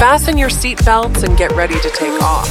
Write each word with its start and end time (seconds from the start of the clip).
Fasten 0.00 0.36
your 0.36 0.50
seatbelts 0.50 1.24
and 1.24 1.38
get 1.38 1.52
ready 1.52 1.74
to 1.80 1.90
take 1.90 2.22
off. 2.22 2.48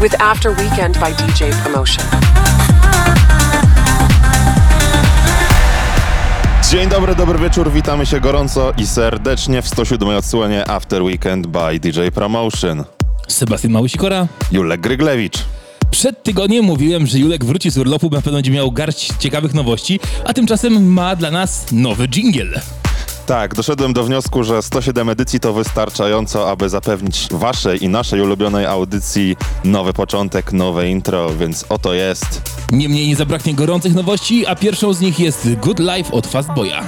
With 0.00 0.14
After 0.20 0.50
Weekend 0.50 0.98
by 0.98 1.12
DJ 1.12 1.52
Promotion. 1.62 2.04
Dzień 6.70 6.88
dobry, 6.88 7.14
dobry 7.14 7.38
wieczór, 7.38 7.70
witamy 7.70 8.06
się 8.06 8.20
gorąco 8.20 8.72
i 8.78 8.86
serdecznie 8.86 9.62
w 9.62 9.68
107 9.68 10.08
odsłonie 10.08 10.70
After 10.70 11.02
Weekend 11.02 11.46
by 11.46 11.78
DJ 11.80 12.00
Promotion. 12.14 12.84
Sebastian 13.28 13.72
Małysikora. 13.72 14.26
Julek 14.52 14.80
Gryglewicz. 14.80 15.38
Przed 15.90 16.22
tygodniem 16.22 16.64
mówiłem, 16.64 17.06
że 17.06 17.18
Julek 17.18 17.44
wróci 17.44 17.70
z 17.70 17.78
urlopu, 17.78 18.10
na 18.10 18.22
pewno 18.22 18.32
będzie 18.32 18.50
miał 18.50 18.72
garść 18.72 19.12
ciekawych 19.18 19.54
nowości, 19.54 20.00
a 20.24 20.32
tymczasem 20.32 20.92
ma 20.92 21.16
dla 21.16 21.30
nas 21.30 21.66
nowy 21.72 22.08
jingle. 22.08 22.60
Tak, 23.26 23.54
doszedłem 23.54 23.92
do 23.92 24.04
wniosku, 24.04 24.44
że 24.44 24.62
107 24.62 25.08
edycji 25.08 25.40
to 25.40 25.52
wystarczająco, 25.52 26.50
aby 26.50 26.68
zapewnić 26.68 27.28
waszej 27.30 27.84
i 27.84 27.88
naszej 27.88 28.20
ulubionej 28.20 28.66
audycji 28.66 29.36
nowy 29.64 29.92
początek, 29.92 30.52
nowe 30.52 30.88
intro, 30.88 31.30
więc 31.30 31.64
oto 31.68 31.94
jest. 31.94 32.42
Niemniej 32.72 33.08
nie 33.08 33.16
zabraknie 33.16 33.54
gorących 33.54 33.94
nowości, 33.94 34.46
a 34.46 34.54
pierwszą 34.54 34.92
z 34.92 35.00
nich 35.00 35.20
jest 35.20 35.48
Good 35.54 35.78
Life 35.78 36.12
od 36.12 36.26
Fastboya. 36.26 36.82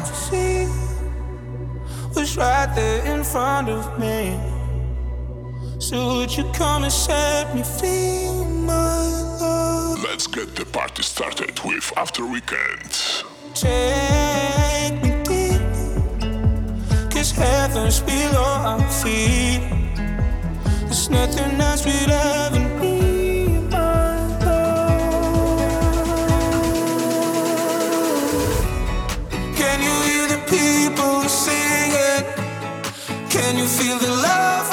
was 2.18 2.36
right 2.36 2.74
there 2.74 3.14
in 3.14 3.24
front 3.24 3.68
of 3.68 3.98
me. 3.98 4.36
So 5.78 5.96
would 6.14 6.36
you 6.36 6.44
come 6.52 6.84
and 6.84 6.92
set 6.92 7.54
me 7.54 7.62
free, 7.62 8.28
my 8.66 9.06
love? 9.40 10.02
Let's 10.02 10.26
get 10.26 10.56
the 10.56 10.64
party 10.64 11.02
started 11.02 11.60
with 11.64 11.92
After 11.96 12.24
Weekend. 12.26 12.90
Take 13.54 15.07
cause 17.18 17.32
heaven's 17.32 18.00
below 18.00 18.44
our 18.70 18.90
feet. 18.90 19.60
There's 20.84 21.10
nothing 21.10 21.60
else 21.60 21.84
we'd 21.84 22.10
ever 22.10 22.60
need. 22.80 23.70
Can 29.60 29.78
you 29.86 29.94
hear 30.08 30.24
the 30.34 30.40
people 30.46 31.22
singing? 31.28 32.24
Can 33.28 33.58
you 33.58 33.66
feel 33.66 33.98
the 33.98 34.12
love 34.28 34.67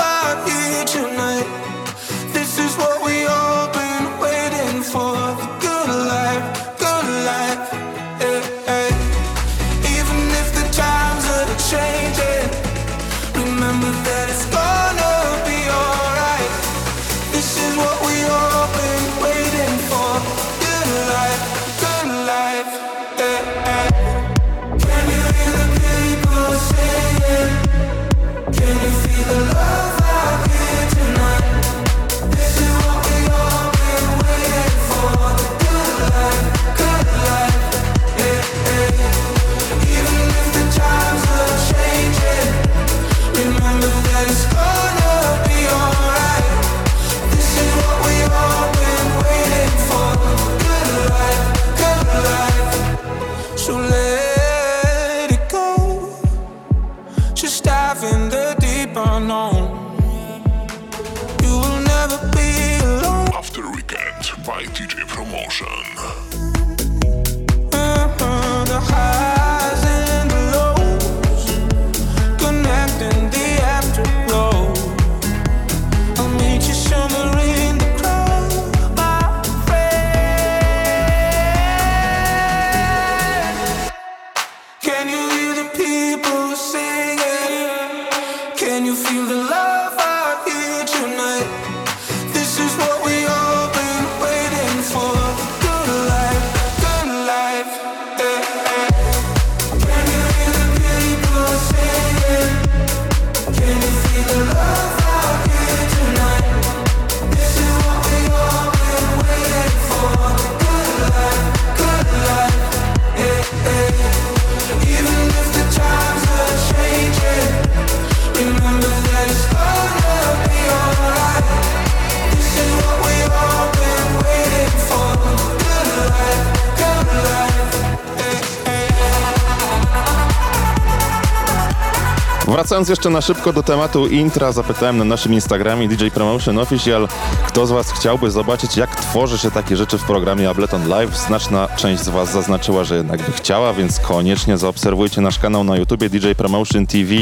Wracając 132.55 132.89
jeszcze 132.89 133.09
na 133.09 133.21
szybko 133.21 133.53
do 133.53 133.63
tematu 133.63 134.07
intra, 134.07 134.51
zapytałem 134.51 134.97
na 134.97 135.03
naszym 135.03 135.33
Instagramie 135.33 135.87
DJ 135.87 136.07
Promotion 136.07 136.59
Official, 136.59 137.07
kto 137.47 137.67
z 137.67 137.71
was 137.71 137.91
chciałby 137.91 138.31
zobaczyć, 138.31 138.77
jak 138.77 138.95
tworzy 138.95 139.37
się 139.37 139.51
takie 139.51 139.77
rzeczy 139.77 139.97
w 139.97 140.03
programie 140.03 140.49
Ableton 140.49 140.87
Live. 140.87 141.17
Znaczna 141.17 141.67
część 141.75 142.03
z 142.03 142.09
was 142.09 142.31
zaznaczyła, 142.31 142.83
że 142.83 142.97
jednak 142.97 143.21
by 143.21 143.31
chciała, 143.31 143.73
więc 143.73 143.99
koniecznie 143.99 144.57
zaobserwujcie 144.57 145.21
nasz 145.21 145.39
kanał 145.39 145.63
na 145.63 145.77
YouTubie 145.77 146.09
DJ 146.09 146.31
Promotion 146.37 146.87
TV, 146.87 147.13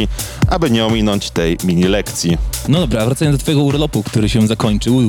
aby 0.49 0.71
nie 0.71 0.85
ominąć 0.85 1.29
tej 1.29 1.57
mini 1.63 1.83
lekcji. 1.83 2.38
No 2.67 2.79
dobra, 2.79 3.05
wracając 3.05 3.38
do 3.38 3.41
twojego 3.41 3.63
urlopu, 3.63 4.03
który 4.03 4.29
się 4.29 4.47
zakończył, 4.47 5.01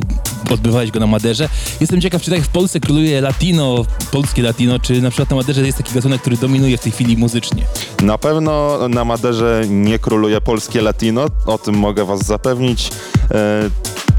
odbywałeś 0.50 0.90
go 0.90 1.00
na 1.00 1.06
Maderze. 1.06 1.48
Jestem 1.80 2.00
ciekaw, 2.00 2.22
czy 2.22 2.30
tak 2.30 2.40
w 2.40 2.48
Polsce 2.48 2.80
króluje 2.80 3.20
latino, 3.20 3.84
polskie 4.12 4.42
latino, 4.42 4.78
czy 4.78 5.02
na 5.02 5.10
przykład 5.10 5.30
na 5.30 5.36
Maderze 5.36 5.66
jest 5.66 5.78
taki 5.78 5.94
gatunek, 5.94 6.20
który 6.20 6.36
dominuje 6.36 6.78
w 6.78 6.80
tej 6.80 6.92
chwili 6.92 7.16
muzycznie. 7.16 7.62
Na 8.02 8.18
pewno 8.18 8.78
na 8.88 9.04
Maderze 9.04 9.62
nie 9.68 9.98
króluje 9.98 10.13
polskie 10.44 10.82
latino, 10.82 11.26
o 11.46 11.58
tym 11.58 11.74
mogę 11.74 12.04
was 12.04 12.20
zapewnić. 12.26 12.90
E, 13.30 13.70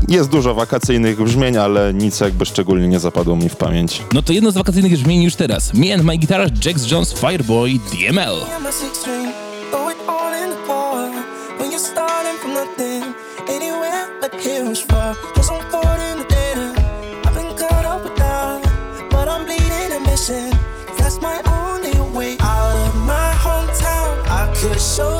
Jest 0.08 0.30
dużo 0.30 0.54
wakacyjnych 0.56 1.24
brzmień, 1.24 1.58
ale 1.58 1.94
nic 1.94 2.20
jakby 2.20 2.46
szczególnie 2.46 2.88
nie 2.88 3.00
zapadło 3.00 3.36
mi 3.36 3.50
w 3.50 3.56
pamięć. 3.56 4.02
No 4.14 4.22
to 4.22 4.34
jedno 4.34 4.52
z 4.52 4.54
wakacyjnych 4.54 4.94
brzmień 4.94 5.24
już 5.24 5.36
teraz. 5.36 5.74
Me 5.74 5.94
and 5.94 6.04
My 6.04 6.18
Guitar, 6.18 6.50
Jax 6.66 6.92
Jones, 6.92 7.14
Fireboy, 7.14 7.70
DML. 7.92 8.36
I'm 8.60 8.68
a 8.68 8.72
16, 8.72 9.34
throw 9.72 9.90
it 9.92 9.98
all 10.08 10.34
in 10.44 10.50
the 10.50 10.68
car. 10.68 11.12
When 11.60 11.72
you're 11.72 11.80
starting 11.94 12.38
from 12.42 12.54
nothing, 12.54 13.04
anywhere 13.50 14.08
but 14.22 14.42
here 14.42 14.72
is 14.72 14.80
far. 14.82 15.16
Cause 15.36 15.50
I'm 15.54 15.72
caught 15.72 16.00
in 16.12 16.18
the 16.20 16.26
dead 16.36 16.58
end. 16.58 16.78
I've 17.26 17.34
been 17.36 17.56
caught 17.58 17.86
up 17.86 18.04
with 18.04 18.16
that, 18.18 18.62
but 19.12 19.28
I'm 19.28 19.46
bleeding 19.46 19.92
and 19.96 20.06
missing. 20.06 20.52
That's 20.98 21.20
my 21.22 21.38
only 21.46 22.18
way 22.18 22.38
out 22.42 22.76
of 22.88 22.96
my 23.08 23.32
hometown. 23.46 24.12
I 24.30 24.54
could 24.62 24.80
show 24.82 25.20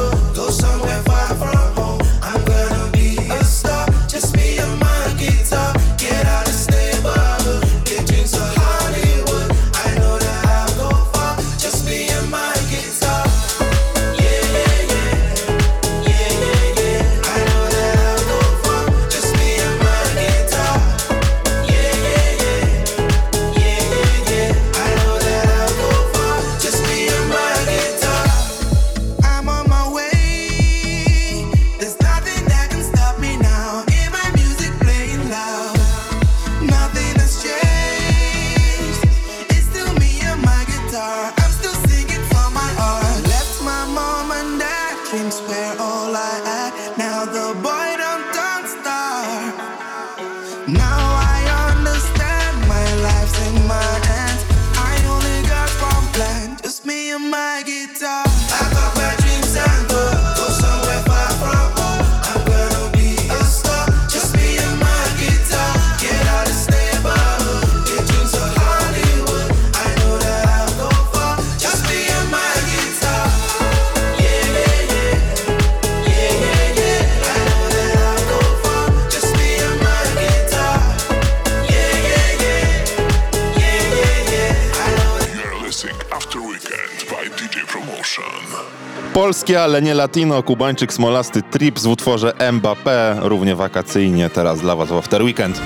Ale 89.55 89.81
nie 89.81 89.93
latino, 89.93 90.43
kubańczyk 90.43 90.93
smolasty 90.93 91.41
Trips 91.41 91.83
w 91.83 91.87
utworze 91.87 92.33
Mbappé, 92.51 93.19
równie 93.21 93.55
wakacyjnie 93.55 94.29
teraz 94.29 94.59
dla 94.59 94.75
was 94.75 94.89
w 94.89 94.93
After 94.93 95.23
Weekend. 95.23 95.61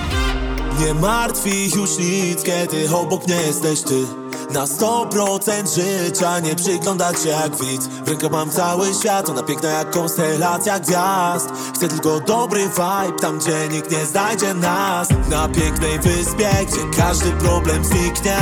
Nie 0.80 0.94
martwi 0.94 1.70
już 1.76 1.98
nic, 1.98 2.42
kiedy 2.42 2.96
obok 2.96 3.26
mnie 3.26 3.36
jesteś 3.36 3.82
ty. 3.82 4.06
Na 4.54 4.64
100% 4.64 5.74
życia 5.74 6.40
nie 6.40 6.54
przyglądać 6.54 7.22
się 7.22 7.28
jak 7.28 7.56
widz. 7.56 7.86
W 7.86 8.08
ręku 8.08 8.30
mam 8.30 8.50
cały 8.50 8.94
świat, 8.94 9.28
ona 9.28 9.42
piękna 9.42 9.68
jak 9.68 9.90
konstelacja 9.90 10.80
gwiazd. 10.80 11.48
Chcę 11.74 11.88
tylko 11.88 12.20
dobry 12.20 12.60
vibe, 12.60 13.20
tam 13.20 13.38
gdzie 13.38 13.68
nikt 13.72 13.90
nie 13.90 14.06
znajdzie 14.06 14.54
nas. 14.54 15.08
Na 15.30 15.48
pięknej 15.48 15.98
wyspie, 15.98 16.50
gdzie 16.66 17.02
każdy 17.02 17.30
problem 17.30 17.84
zniknie 17.84 18.36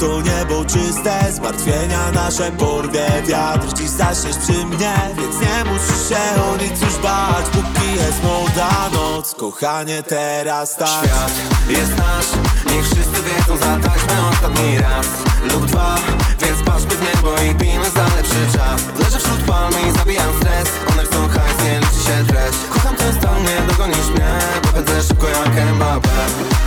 To 0.00 0.20
niebo 0.20 0.64
czyste, 0.64 1.32
zmartwienia 1.32 2.10
nasze 2.14 2.52
porwie. 2.52 3.06
Wiatr 3.26 3.72
Dziś 3.74 3.88
zaśniesz 3.88 4.36
przy 4.36 4.66
mnie, 4.66 4.94
więc 5.16 5.40
nie 5.40 5.70
musisz 5.70 6.08
się 6.08 6.42
o 6.42 6.56
nic 6.56 6.82
już 6.82 6.96
bać 6.96 7.46
Póki 7.52 7.94
jest 7.96 8.22
młoda 8.22 8.90
noc, 8.92 9.34
kochanie 9.34 10.02
teraz 10.02 10.76
tak. 10.76 10.88
Świat 10.88 11.32
jest 11.68 11.98
nasz, 11.98 12.26
niech 12.66 12.84
wszyscy 12.84 13.22
wiedzą 13.22 13.56
Zatańczmy 13.56 14.28
ostatni 14.30 14.78
raz. 14.78 15.06
Lub 15.52 15.66
dwa 15.66 15.96
Więc 16.40 16.62
patrzmy 16.62 16.90
w 16.90 17.14
niebo 17.14 17.34
i 17.42 17.54
pijmy 17.54 17.90
za 17.90 18.04
lepszy 18.16 18.58
czas. 18.58 18.82
Leżę 18.98 19.18
wśród 19.18 19.40
palmy 19.46 19.80
i 19.88 19.98
zabijam 19.98 20.32
stres. 20.40 20.68
One 20.92 21.02
chcą 21.04 21.28
hajs, 21.28 21.64
nie 21.64 21.80
liczy 21.80 22.02
się 22.06 22.24
treść. 22.26 22.58
Kocham 22.70 22.96
ten 22.96 23.14
stan, 23.14 23.42
nie 23.42 23.72
dogonisz 23.72 24.08
mnie 24.08 24.38
Bo 24.62 24.68
pędzę 24.68 25.02
szybko 25.02 25.28
jak 25.28 25.74
Mbappé 25.74 26.60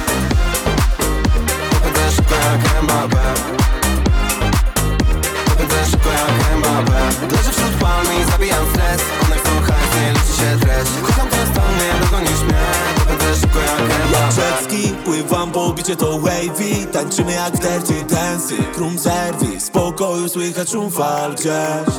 pływam 15.54 15.70
po 15.70 15.74
bicie 15.74 15.96
to 15.96 16.20
wavy? 16.20 16.86
Tańczymy 16.92 17.32
jak 17.32 17.58
dirty 17.58 18.16
dancey, 18.16 18.58
room 18.78 19.00
service 19.00 19.68
W 19.68 19.72
pokoju 19.72 20.30
słychać 20.30 20.70
szum 20.70 20.92
fal 20.92 21.34
gdzieś. 21.34 21.96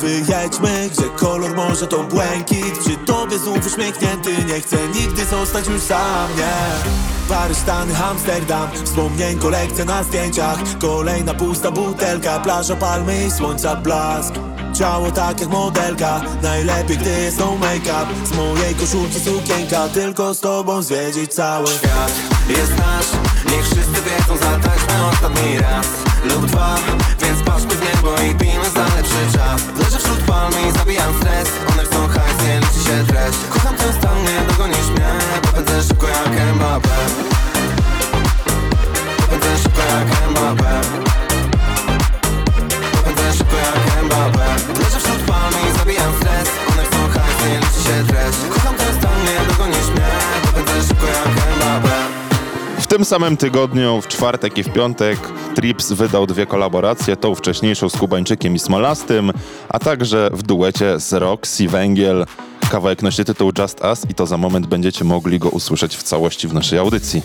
Wyjedźmy, 0.00 0.90
gdzie 0.92 1.08
kolor 1.16 1.56
morza 1.56 1.86
to 1.86 2.04
błękit. 2.04 2.78
Przy 2.78 2.96
tobie 2.96 3.38
znów 3.38 3.66
uśmiechnięty 3.66 4.30
Nie 4.46 4.60
chcę 4.60 4.76
nigdy 4.94 5.24
zostać 5.24 5.66
już 5.66 5.82
sam, 5.82 6.28
nie. 6.36 6.90
Paryż, 7.28 7.56
Stany, 7.56 7.96
Amsterdam 7.96 8.68
Wspomnień 8.84 9.38
kolekcja 9.38 9.84
na 9.84 10.02
zdjęciach. 10.02 10.58
Kolejna 10.80 11.34
pusta 11.34 11.70
butelka 11.70 12.40
Plaża, 12.40 12.76
palmy 12.76 13.26
i 13.26 13.30
słońca 13.30 13.76
blask. 13.76 14.34
Ciało 14.78 15.10
tak 15.10 15.40
jak 15.40 15.48
modelka 15.50 16.20
Najlepiej 16.42 16.98
gdy 16.98 17.10
jest 17.10 17.38
no 17.38 17.56
make-up. 17.56 18.06
Z 18.24 18.36
mojej 18.36 18.74
koszulki 18.74 19.20
sukienka 19.20 19.88
Tylko 19.88 20.34
z 20.34 20.40
tobą 20.40 20.82
zwiedzić 20.82 21.34
cały 21.34 21.66
świat 21.66 22.39
jest 22.48 22.78
nasz 22.78 23.06
Niech 23.50 23.64
wszyscy 23.64 24.02
wiedzą, 24.02 24.36
zatańczmy 24.36 25.06
ostatni 25.12 25.58
raz. 25.58 25.86
Lub 26.24 26.46
dwa 26.46 26.76
Więc 27.22 27.42
patrzmy 27.42 27.74
w 27.74 27.80
niebo 27.80 28.20
i 28.20 28.34
pijmy 28.34 28.70
za 28.70 28.84
lepszy 28.96 29.38
czas. 29.38 29.62
Leżę 29.78 29.98
wśród 29.98 30.20
palmy 30.20 30.68
i 30.68 30.72
zabijam 30.72 31.14
stres. 31.20 31.48
One 31.72 31.84
chcą 31.84 32.08
hajs, 32.08 32.38
nie 32.46 32.60
liczy 32.60 32.80
się 32.86 33.06
treść. 33.06 33.38
Kocham 33.50 33.76
ten 33.76 33.92
stan, 33.92 34.18
nie 34.22 34.52
dogonisz 34.52 34.88
mnie. 34.94 35.10
Bo 35.42 35.48
pędzę 35.48 35.82
szybko 35.82 36.06
jak 36.08 36.56
Mbappé. 36.56 36.98
Bo 39.20 39.26
pędzę 39.26 39.58
szybko 39.62 39.82
jak 39.92 40.08
Mbappé. 40.32 40.72
Bo 42.92 42.98
pędzę 43.04 43.32
szybko 43.38 43.56
jak 43.56 44.04
Mbappé. 44.04 44.46
Leżę 44.78 44.98
wśród 45.00 45.20
palmy 45.30 45.58
i 45.68 45.78
zabijam 45.78 46.12
stres. 46.20 46.48
One 46.72 46.82
chcą 46.84 46.98
hajs, 47.14 47.38
nie 47.48 47.58
liczy 47.58 47.80
się 47.86 47.96
treść. 48.08 48.38
Kocham 48.54 48.74
ten 48.74 48.94
stan, 48.98 49.18
nie 49.24 49.52
dogonisz 49.52 49.88
mnie 49.94 50.49
tym 52.90 53.04
samym 53.04 53.36
tygodniu, 53.36 54.00
w 54.00 54.08
czwartek 54.08 54.58
i 54.58 54.62
w 54.62 54.72
piątek, 54.72 55.18
Trips 55.54 55.92
wydał 55.92 56.26
dwie 56.26 56.46
kolaboracje, 56.46 57.16
tą 57.16 57.34
wcześniejszą 57.34 57.88
z 57.88 57.96
Kubańczykiem 57.96 58.54
i 58.54 58.58
Smolastym, 58.58 59.32
a 59.68 59.78
także 59.78 60.30
w 60.32 60.42
duecie 60.42 61.00
z 61.00 61.12
Roxy 61.12 61.68
Węgiel. 61.68 62.26
Kawałek 62.70 63.02
nosi 63.02 63.24
tytuł 63.24 63.52
Just 63.58 63.80
Us 63.80 64.10
i 64.10 64.14
to 64.14 64.26
za 64.26 64.36
moment 64.36 64.66
będziecie 64.66 65.04
mogli 65.04 65.38
go 65.38 65.48
usłyszeć 65.48 65.96
w 65.96 66.02
całości 66.02 66.48
w 66.48 66.52
naszej 66.54 66.78
audycji. 66.78 67.22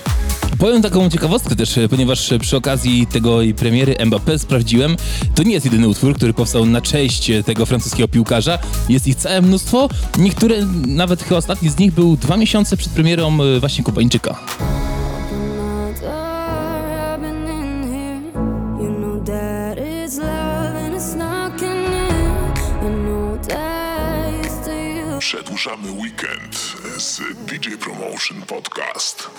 Powiem 0.60 0.82
taką 0.82 1.10
ciekawostkę 1.10 1.56
też, 1.56 1.80
ponieważ 1.90 2.34
przy 2.42 2.58
okazji 2.58 3.08
tego 3.08 3.40
premiery 3.58 3.94
Mbappé 3.94 4.38
sprawdziłem, 4.38 4.96
to 5.36 5.44
nie 5.44 5.54
jest 5.54 5.66
jedyny 5.66 5.88
utwór, 5.88 6.16
który 6.16 6.34
powstał 6.34 6.66
na 6.66 6.82
cześć 6.82 7.32
tego 7.46 7.66
francuskiego 7.66 8.08
piłkarza. 8.08 8.60
Jest 8.90 9.08
ich 9.08 9.16
całe 9.16 9.42
mnóstwo. 9.42 9.90
Niektóre, 10.18 10.56
nawet 10.88 11.24
chyba 11.24 11.38
ostatni 11.38 11.70
z 11.70 11.78
nich 11.78 11.92
był 11.92 12.18
dwa 12.18 12.38
miesiące 12.38 12.78
przed 12.78 12.92
premierą 12.92 13.38
e, 13.42 13.60
właśnie 13.60 13.84
Kubańczyka. 13.84 14.40
Przedłużamy 25.26 25.92
weekend 25.92 26.56
z 26.98 27.22
DJ 27.46 27.70
Promotion 27.70 28.42
Podcast. 28.42 29.30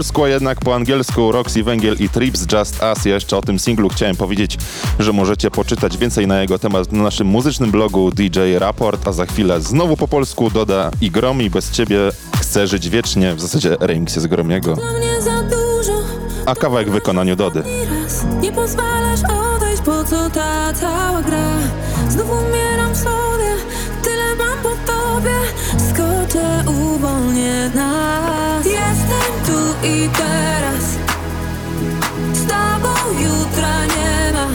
Polsku, 0.00 0.24
a 0.24 0.28
jednak 0.28 0.60
po 0.60 0.74
angielsku 0.74 1.32
Roxy 1.32 1.62
Węgiel 1.62 1.96
i 1.98 2.08
Trips 2.08 2.46
Just 2.52 2.82
Us. 2.82 3.04
Ja 3.04 3.14
jeszcze 3.14 3.36
o 3.36 3.42
tym 3.42 3.58
singlu 3.58 3.88
chciałem 3.88 4.16
powiedzieć, 4.16 4.58
że 4.98 5.12
możecie 5.12 5.50
poczytać 5.50 5.96
więcej 5.96 6.26
na 6.26 6.40
jego 6.40 6.58
temat 6.58 6.92
na 6.92 7.02
naszym 7.02 7.26
muzycznym 7.26 7.70
blogu 7.70 8.10
DJ 8.10 8.40
Raport, 8.58 9.08
a 9.08 9.12
za 9.12 9.26
chwilę 9.26 9.60
znowu 9.60 9.96
po 9.96 10.08
polsku 10.08 10.50
doda 10.50 10.90
i 11.00 11.10
Gromi 11.10 11.50
bez 11.50 11.70
ciebie 11.70 11.98
chcę 12.40 12.66
żyć 12.66 12.88
wiecznie. 12.88 13.34
W 13.34 13.40
zasadzie 13.40 13.76
remix 13.80 14.16
jest 14.16 14.26
Gromiego, 14.26 14.76
a 16.46 16.54
kawałek 16.54 16.88
w 16.88 16.92
wykonaniu 16.92 17.36
Dody. 17.36 17.62
Nie 18.40 18.52
pozwalasz 18.52 19.20
odejść, 19.56 19.82
po 19.82 20.04
co 20.04 20.30
ta 20.30 20.72
cała 20.72 21.22
gra 21.22 21.58
Znów 22.08 22.30
umieram 22.30 22.94
sobie, 22.94 23.50
tyle 24.02 24.34
mam 24.36 24.58
po 24.62 24.92
tobie 24.92 25.34
Skoczę, 26.30 26.64
uwolnię 26.70 27.70
nas 27.74 28.66
Jestem 28.66 29.32
tu 29.46 29.86
i 29.86 30.08
teraz. 30.08 30.84
Z 32.32 32.46
tobą 32.46 32.94
jutra 33.20 33.84
nie 33.84 34.32
ma. 34.32 34.48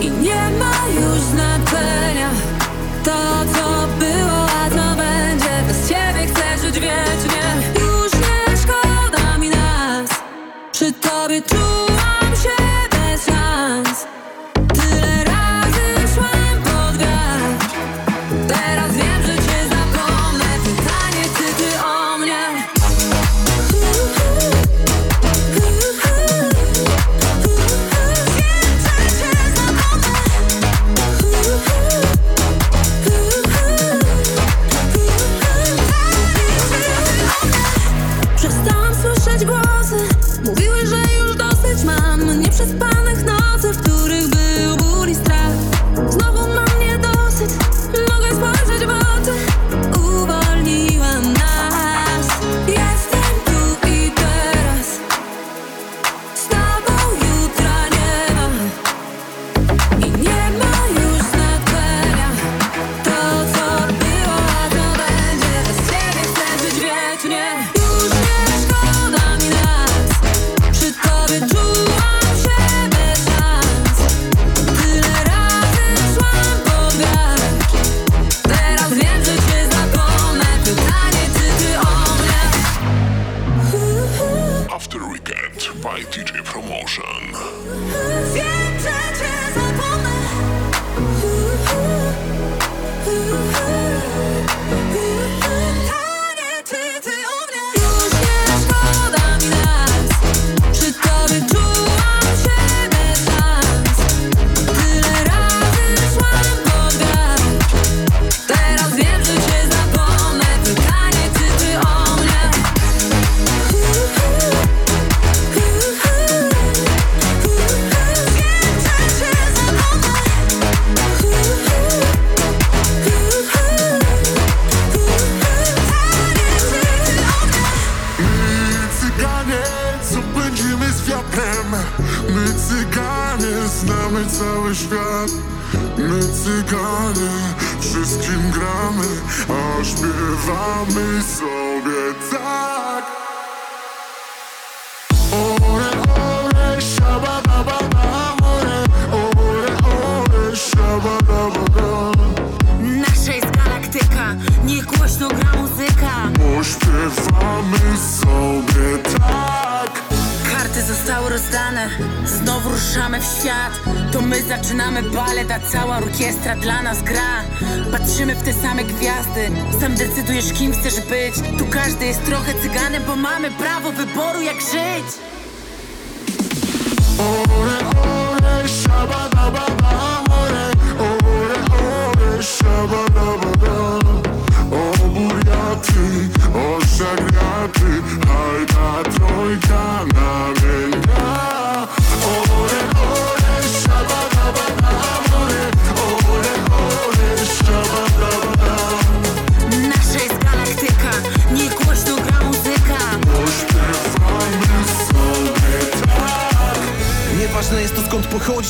I 0.00 0.10
nie 0.10 0.50
ma 0.58 1.00
już 1.00 1.20
znaczenia. 1.20 2.30
To 3.04 3.44
co 3.54 3.86
było, 3.98 4.44
a 4.44 4.70
co 4.70 4.96
będzie 4.96 5.64
Bez 5.68 5.88
ciebie 5.88 6.26
chcę 6.26 6.66
żyć 6.66 6.74
wiecznie. 6.74 7.44
Już 7.80 8.12
nie 8.12 8.56
szkoda 8.56 9.38
mi 9.38 9.48
nas. 9.48 10.10
Przy 10.72 10.92
tobie 10.92 11.42
czułam 11.42 11.91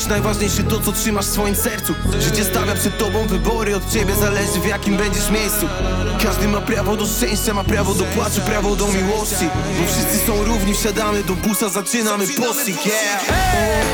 najważniejsze 0.07 0.63
to 0.63 0.79
co 0.79 0.91
trzymasz 0.91 1.25
w 1.25 1.29
swoim 1.29 1.55
sercu. 1.55 1.93
Życie 2.19 2.43
stawia 2.43 2.75
przed 2.75 2.97
tobą 2.97 3.27
wybory, 3.27 3.75
od 3.75 3.91
ciebie 3.91 4.15
zależy 4.15 4.59
w 4.59 4.65
jakim 4.65 4.97
będziesz 4.97 5.29
miejscu. 5.29 5.67
Każdy 6.23 6.47
ma 6.47 6.61
prawo 6.61 6.97
do 6.97 7.05
szczęścia, 7.05 7.53
ma 7.53 7.63
prawo 7.63 7.93
do 7.93 8.03
płaczu, 8.03 8.41
prawo 8.41 8.75
do 8.75 8.87
miłości. 8.87 9.49
Bo 9.79 9.87
wszyscy 9.87 10.27
są 10.27 10.43
równi, 10.43 10.73
wsiadamy 10.73 11.23
do 11.23 11.33
busa, 11.33 11.69
zaczynamy 11.69 12.27
pościg, 12.27 12.85
yeah! 12.85 13.93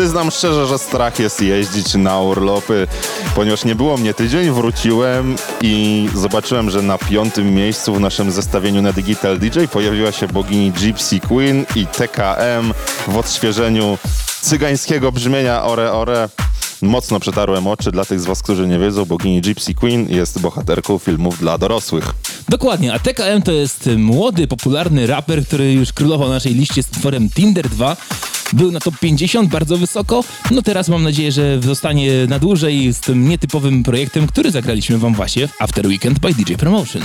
Przyznam 0.00 0.30
szczerze, 0.30 0.66
że 0.66 0.78
strach 0.78 1.18
jest 1.18 1.42
jeździć 1.42 1.94
na 1.94 2.20
urlopy, 2.20 2.86
ponieważ 3.34 3.64
nie 3.64 3.74
było 3.74 3.96
mnie 3.96 4.14
tydzień, 4.14 4.50
wróciłem 4.50 5.36
i 5.62 6.08
zobaczyłem, 6.14 6.70
że 6.70 6.82
na 6.82 6.98
piątym 6.98 7.54
miejscu 7.54 7.94
w 7.94 8.00
naszym 8.00 8.30
zestawieniu 8.30 8.82
na 8.82 8.92
Digital 8.92 9.38
DJ 9.38 9.58
pojawiła 9.72 10.12
się 10.12 10.28
bogini 10.28 10.72
Gypsy 10.72 11.20
Queen 11.20 11.66
i 11.76 11.86
TKM 11.86 12.72
w 13.08 13.16
odświeżeniu 13.16 13.98
cygańskiego 14.40 15.12
brzmienia 15.12 15.64
Ore 15.64 15.92
Ore. 15.92 16.28
Mocno 16.82 17.20
przetarłem 17.20 17.66
oczy 17.66 17.92
dla 17.92 18.04
tych 18.04 18.20
z 18.20 18.24
was, 18.24 18.42
którzy 18.42 18.68
nie 18.68 18.78
wiedzą, 18.78 19.04
bogini 19.04 19.40
Gypsy 19.40 19.74
Queen 19.74 20.08
jest 20.08 20.40
bohaterką 20.40 20.98
filmów 20.98 21.38
dla 21.38 21.58
dorosłych. 21.58 22.14
Dokładnie, 22.48 22.94
a 22.94 22.98
TKM 22.98 23.42
to 23.42 23.52
jest 23.52 23.88
młody, 23.96 24.46
popularny 24.46 25.06
raper, 25.06 25.46
który 25.46 25.72
już 25.72 25.92
królował 25.92 26.28
na 26.28 26.34
naszej 26.34 26.54
liście 26.54 26.82
z 26.82 26.88
utworem 26.88 27.30
Tinder 27.30 27.68
2. 27.68 27.96
Był 28.52 28.72
na 28.72 28.80
top 28.80 28.98
50 28.98 29.50
bardzo 29.50 29.76
wysoko. 29.76 30.24
No 30.50 30.62
teraz 30.62 30.88
mam 30.88 31.02
nadzieję, 31.02 31.32
że 31.32 31.60
zostanie 31.60 32.26
na 32.28 32.38
dłużej 32.38 32.92
z 32.92 33.00
tym 33.00 33.28
nietypowym 33.28 33.82
projektem, 33.82 34.26
który 34.26 34.50
zagraliśmy 34.50 34.98
wam 34.98 35.14
właśnie 35.14 35.48
w 35.48 35.62
After 35.62 35.86
Weekend 35.86 36.18
by 36.18 36.34
DJ 36.34 36.54
Promotion. 36.54 37.02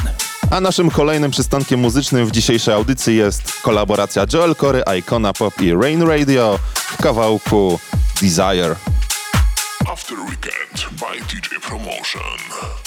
A 0.51 0.61
naszym 0.61 0.91
kolejnym 0.91 1.31
przystankiem 1.31 1.79
muzycznym 1.79 2.25
w 2.25 2.31
dzisiejszej 2.31 2.73
audycji 2.73 3.15
jest 3.15 3.53
kolaboracja 3.61 4.25
Joel 4.33 4.55
Corey, 4.55 4.99
Icona 4.99 5.33
Pop 5.33 5.61
i 5.61 5.73
Rain 5.73 6.01
Radio 6.01 6.59
w 6.75 6.97
kawałku 6.97 7.79
Desire. 8.21 8.75
After 9.87 10.19
Weekend 10.19 10.89
by 10.99 11.25
DJ 11.25 11.55
Promotion. 11.67 12.84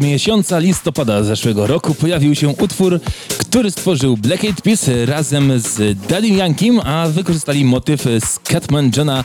Miesiąca 0.00 0.58
listopada 0.58 1.22
zeszłego 1.22 1.66
roku 1.66 1.94
pojawił 1.94 2.34
się 2.34 2.48
utwór, 2.48 3.00
który 3.38 3.70
stworzył 3.70 4.16
Black 4.16 4.44
Eyed 4.44 4.60
Peas 4.62 4.90
razem 5.04 5.60
z 5.60 5.98
Daddy 6.08 6.28
Yankiem, 6.28 6.80
a 6.80 7.08
wykorzystali 7.08 7.64
motyw 7.64 8.02
z 8.02 8.38
Catman 8.38 8.90
Johna. 8.96 9.24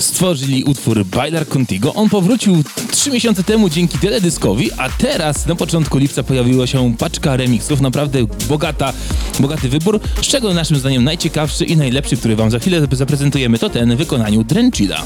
Stworzyli 0.00 0.64
utwór 0.64 1.04
Bailar 1.04 1.48
Contigo. 1.48 1.94
On 1.94 2.08
powrócił 2.08 2.64
trzy 2.90 3.10
miesiące 3.10 3.44
temu 3.44 3.68
dzięki 3.68 3.98
teledyskowi, 3.98 4.70
a 4.76 4.88
teraz 4.88 5.46
na 5.46 5.54
początku 5.54 5.98
lipca 5.98 6.22
pojawiła 6.22 6.66
się 6.66 6.94
paczka 6.98 7.36
remixów. 7.36 7.80
Naprawdę 7.80 8.18
bogata, 8.48 8.92
bogaty 9.40 9.68
wybór, 9.68 10.00
z 10.22 10.26
czego 10.26 10.54
naszym 10.54 10.76
zdaniem 10.76 11.04
najciekawszy 11.04 11.64
i 11.64 11.76
najlepszy, 11.76 12.16
który 12.16 12.36
wam 12.36 12.50
za 12.50 12.58
chwilę 12.58 12.86
zaprezentujemy, 12.92 13.58
to 13.58 13.70
ten 13.70 13.94
w 13.94 13.98
wykonaniu 13.98 14.44
Drenchida. 14.44 15.02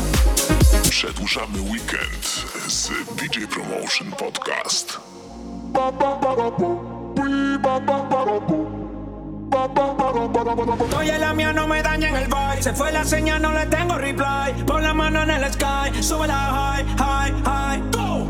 Przedłużamy 0.91 1.61
weekend 1.61 2.45
z 2.69 2.89
DJ 2.89 3.47
Promotion 3.47 4.13
Podcast. 4.13 5.01
Oye, 10.99 11.19
la 11.19 11.35
mía 11.35 11.53
no 11.53 11.67
me 11.69 11.83
daña 11.83 12.09
en 12.09 12.17
el 12.17 12.27
vibe. 12.27 12.63
Se 12.63 12.73
fue 12.73 12.93
la 12.93 13.05
señal, 13.05 13.41
no 13.41 13.53
le 13.53 13.67
tengo 13.67 13.99
reply. 13.99 14.65
Pon 14.67 14.83
la 14.83 14.93
mano 14.93 15.23
en 15.23 15.31
el 15.31 15.53
sky, 15.53 16.03
sube 16.03 16.27
la 16.27 16.35
high, 16.35 16.85
high, 16.99 17.33
high. 17.45 17.83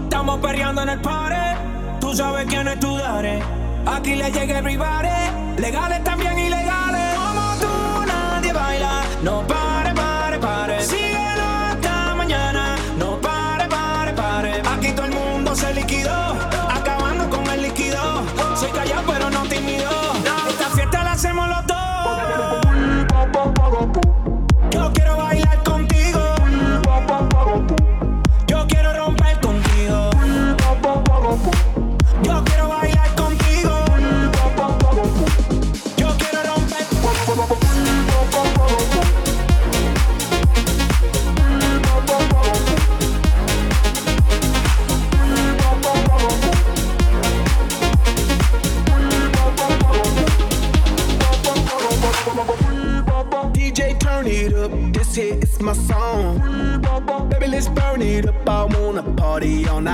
Estamos 0.05 0.41
perreando 0.41 0.83
en 0.83 0.89
el 0.91 1.01
party. 1.01 1.59
Tú 2.01 2.15
sabes 2.15 2.47
quién 2.47 2.69
es 2.69 2.79
tu 2.79 2.95
dare. 2.99 3.43
Aquí 3.87 4.17
le 4.17 4.31
llega 4.31 4.59
everybody. 4.59 5.09
Legales 5.57 6.05
también 6.05 6.30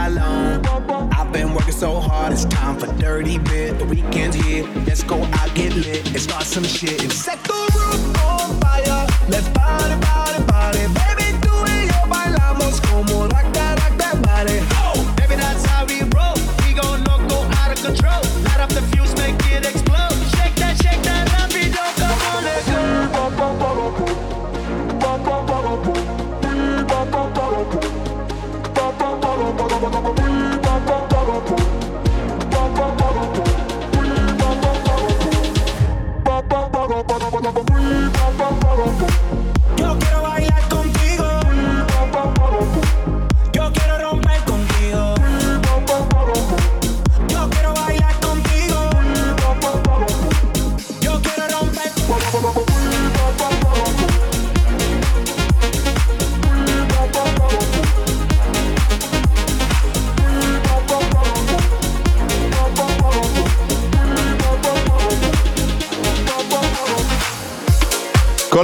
long. 0.09 0.64
I've 1.12 1.33
been 1.33 1.55
working 1.55 1.73
so 1.73 2.01
hard, 2.01 2.33
it's 2.33 2.45
time 2.47 2.79
for 2.79 2.87
dirty 2.99 3.38
bit. 3.38 3.79
The 3.79 3.85
weekend's 3.85 4.37
here, 4.37 4.64
let's 4.87 5.03
go 5.03 5.23
out, 5.23 5.55
get 5.55 5.75
lit, 5.75 6.07
and 6.07 6.21
start 6.21 6.45
some 6.45 6.64
shit. 6.64 7.11
Set 7.12 7.42
the 7.45 7.56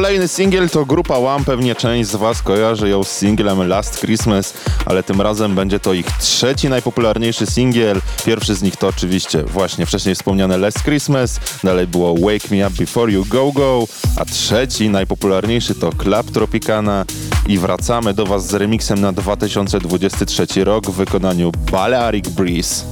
Kolejny 0.02 0.28
singiel 0.28 0.70
to 0.70 0.84
grupa 0.84 1.16
One, 1.16 1.44
pewnie 1.44 1.74
część 1.74 2.10
z 2.10 2.16
Was 2.16 2.42
kojarzy 2.42 2.88
ją 2.88 3.04
z 3.04 3.08
singlem 3.08 3.68
Last 3.68 4.00
Christmas, 4.00 4.54
ale 4.86 5.02
tym 5.02 5.20
razem 5.20 5.54
będzie 5.54 5.80
to 5.80 5.92
ich 5.92 6.06
trzeci 6.20 6.68
najpopularniejszy 6.68 7.46
singiel. 7.46 8.00
Pierwszy 8.26 8.54
z 8.54 8.62
nich 8.62 8.76
to 8.76 8.88
oczywiście 8.88 9.42
właśnie 9.42 9.86
wcześniej 9.86 10.14
wspomniane 10.14 10.58
Last 10.58 10.82
Christmas, 10.82 11.40
dalej 11.64 11.86
było 11.86 12.14
Wake 12.14 12.48
Me 12.50 12.66
Up 12.66 12.76
Before 12.78 13.12
You 13.12 13.24
Go 13.28 13.52
Go, 13.52 13.84
a 14.16 14.24
trzeci 14.24 14.88
najpopularniejszy 14.88 15.74
to 15.74 15.90
Club 15.92 16.30
Tropicana 16.30 17.04
i 17.48 17.58
wracamy 17.58 18.14
do 18.14 18.26
Was 18.26 18.46
z 18.46 18.54
remixem 18.54 19.00
na 19.00 19.12
2023 19.12 20.64
rok 20.64 20.86
w 20.86 20.94
wykonaniu 20.94 21.52
Balearic 21.70 22.28
Breeze. 22.28 22.84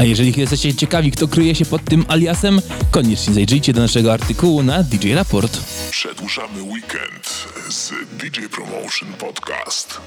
A 0.00 0.04
jeżeli 0.04 0.34
jesteście 0.36 0.74
ciekawi, 0.74 1.10
kto 1.10 1.28
kryje 1.28 1.54
się 1.54 1.64
pod 1.64 1.84
tym 1.84 2.04
aliasem, 2.08 2.60
koniecznie 2.90 3.34
zajrzyjcie 3.34 3.72
do 3.72 3.80
naszego 3.80 4.12
artykułu 4.12 4.62
na 4.62 4.82
DJ 4.82 5.14
Raport. 5.14 5.58
Przedłużamy 5.90 6.62
weekend 6.62 7.48
z 7.68 7.90
DJ 8.18 8.40
Promotion 8.50 9.12
Podcast. 9.18 10.00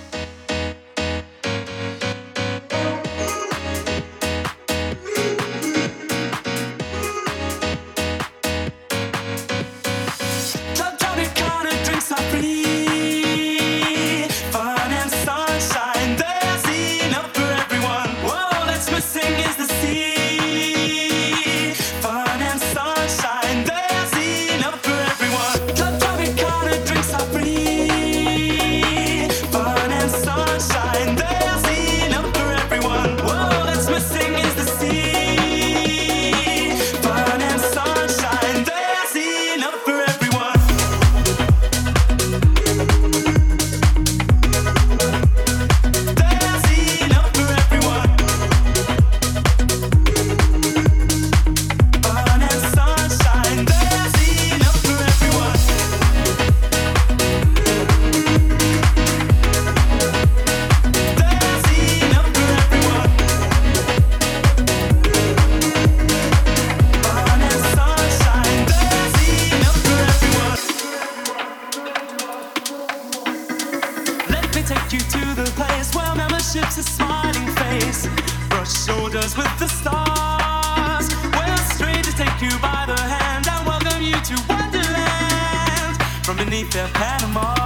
Panama. 86.73 87.62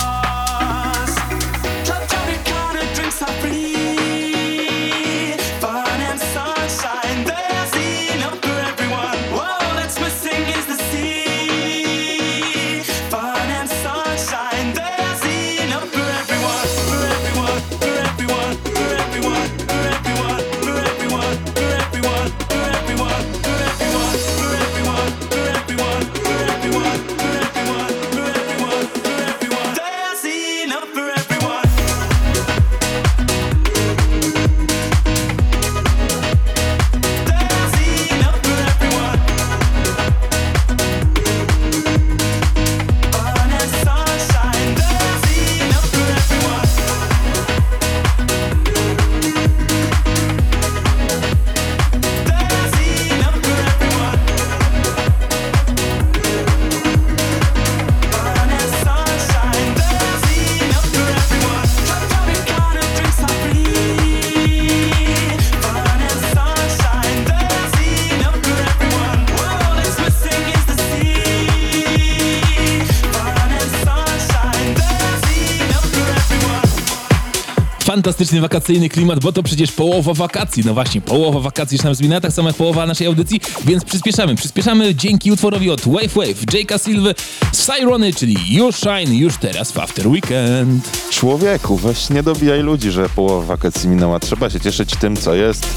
Fantastyczny 78.07 78.41
wakacyjny 78.41 78.89
klimat, 78.89 79.19
bo 79.19 79.31
to 79.31 79.43
przecież 79.43 79.71
połowa 79.71 80.13
wakacji. 80.13 80.63
No 80.65 80.73
właśnie, 80.73 81.01
połowa 81.01 81.39
wakacji 81.39 81.75
już 81.75 81.83
nam 81.83 81.95
zminęła, 81.95 82.21
tak 82.21 82.31
samo 82.31 82.49
jak 82.49 82.57
połowa 82.57 82.85
naszej 82.85 83.07
audycji, 83.07 83.41
więc 83.65 83.83
przyspieszamy. 83.85 84.35
Przyspieszamy 84.35 84.95
dzięki 84.95 85.31
utworowi 85.31 85.69
od 85.69 85.81
Wave 85.81 86.13
Wave, 86.13 86.45
Jake'a 86.45 86.85
Silva, 86.85 87.09
Cyrony, 87.51 88.13
czyli 88.13 88.35
You 88.49 88.71
Shine 88.71 89.15
już 89.15 89.37
teraz 89.37 89.71
w 89.71 89.79
After 89.79 90.07
Weekend. 90.07 90.89
Człowieku, 91.11 91.77
weź 91.77 92.09
nie 92.09 92.23
dobijaj 92.23 92.61
ludzi, 92.61 92.91
że 92.91 93.09
połowa 93.09 93.45
wakacji 93.45 93.89
minęła. 93.89 94.19
Trzeba 94.19 94.49
się 94.49 94.59
cieszyć 94.59 94.95
tym, 94.95 95.17
co 95.17 95.35
jest. 95.35 95.67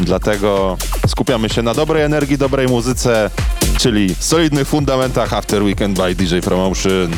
Dlatego 0.00 0.76
skupiamy 1.06 1.48
się 1.48 1.62
na 1.62 1.74
dobrej 1.74 2.02
energii, 2.02 2.38
dobrej 2.38 2.68
muzyce, 2.68 3.30
czyli 3.78 4.14
solidnych 4.20 4.68
fundamentach 4.68 5.32
After 5.32 5.62
Weekend 5.62 5.96
by 5.96 6.14
DJ 6.14 6.38
Promotion. 6.38 7.10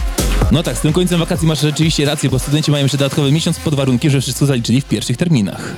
No 0.52 0.62
tak, 0.62 0.76
z 0.76 0.80
tym 0.80 0.92
końcem 0.92 1.20
wakacji 1.20 1.48
masz 1.48 1.60
rzeczywiście 1.60 2.04
rację, 2.04 2.30
bo 2.30 2.38
studenci 2.38 2.70
mają 2.70 2.84
jeszcze 2.84 2.98
dodatkowy 2.98 3.32
miesiąc 3.32 3.58
pod 3.58 3.74
warunkiem, 3.74 4.10
że 4.10 4.20
wszystko 4.20 4.46
zaliczyli 4.46 4.80
w 4.80 4.84
pierwszych 4.84 5.16
terminach. 5.16 5.74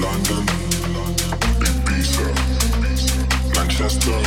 London, 0.00 0.46
Ibiza, 1.60 2.22
Manchester, 3.54 4.25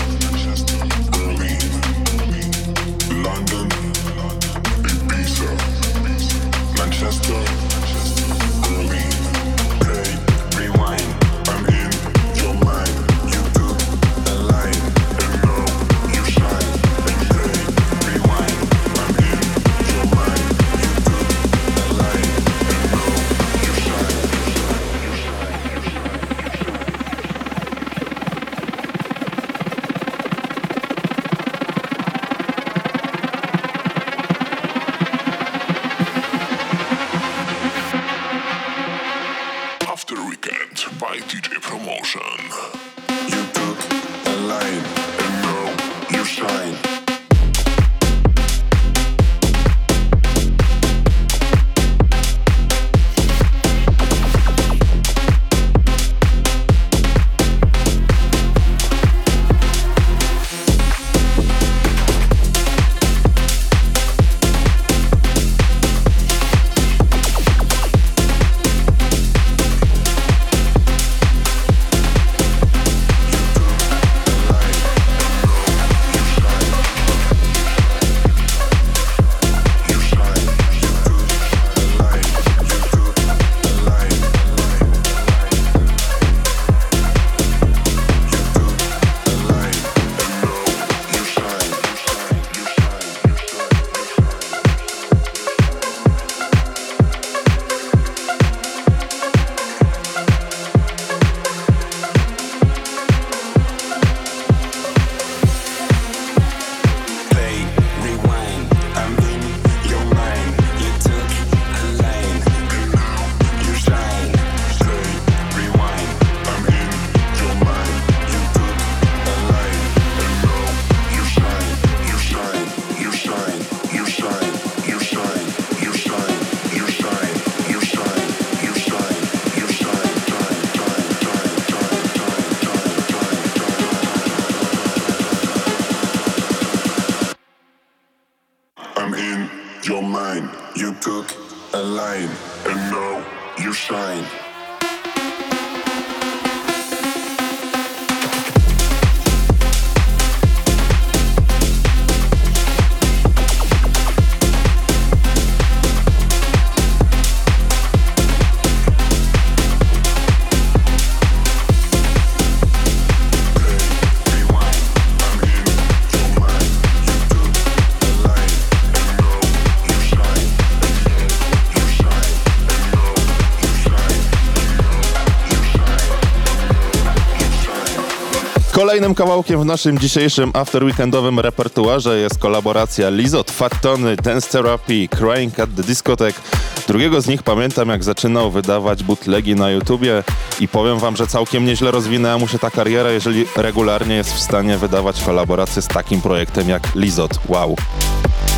kawałkiem 179.19 179.61
w 179.61 179.65
naszym 179.65 179.99
dzisiejszym 179.99 180.51
after 180.53 180.83
weekendowym 180.83 181.39
repertuarze 181.39 182.19
jest 182.19 182.37
kolaboracja 182.37 183.09
Lizot, 183.09 183.51
Fat 183.51 183.81
Tony, 183.81 184.15
Dance 184.15 184.49
Therapy, 184.49 185.07
Crying 185.07 185.59
at 185.59 185.69
the 185.75 185.83
Discotheque. 185.83 186.41
Drugiego 186.87 187.21
z 187.21 187.27
nich 187.27 187.43
pamiętam 187.43 187.89
jak 187.89 188.03
zaczynał 188.03 188.51
wydawać 188.51 189.03
bootlegi 189.03 189.55
na 189.55 189.71
YouTubie 189.71 190.23
i 190.59 190.67
powiem 190.67 190.99
wam, 190.99 191.15
że 191.15 191.27
całkiem 191.27 191.65
nieźle 191.65 191.91
rozwinęła 191.91 192.37
mu 192.37 192.47
się 192.47 192.59
ta 192.59 192.69
kariera, 192.69 193.11
jeżeli 193.11 193.45
regularnie 193.55 194.15
jest 194.15 194.33
w 194.33 194.39
stanie 194.39 194.77
wydawać 194.77 195.23
kolaboracje 195.23 195.81
z 195.81 195.87
takim 195.87 196.21
projektem 196.21 196.69
jak 196.69 196.95
Lizot. 196.95 197.39
Wow. 197.47 197.75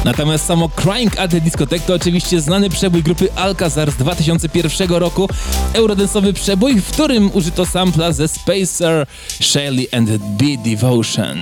Natomiast 0.06 0.46
samo 0.46 0.70
Crying 0.70 1.20
at 1.20 1.32
the 1.32 1.42
Discotheque 1.42 1.86
to 1.88 1.94
oczywiście 1.94 2.42
znany 2.42 2.70
przebój 2.70 3.04
grupy 3.04 3.34
Alcazar 3.36 3.92
z 3.92 3.96
2001 3.96 4.90
roku. 4.90 5.30
Eurodensowy 5.74 6.34
przebój, 6.34 6.82
w 6.82 6.92
którym 6.92 7.32
użyto 7.34 7.66
sampla 7.66 8.12
ze 8.12 8.28
Spacer, 8.28 9.08
Shelly 9.42 9.86
and 9.92 10.10
B 10.10 10.46
Devotion. 10.66 11.38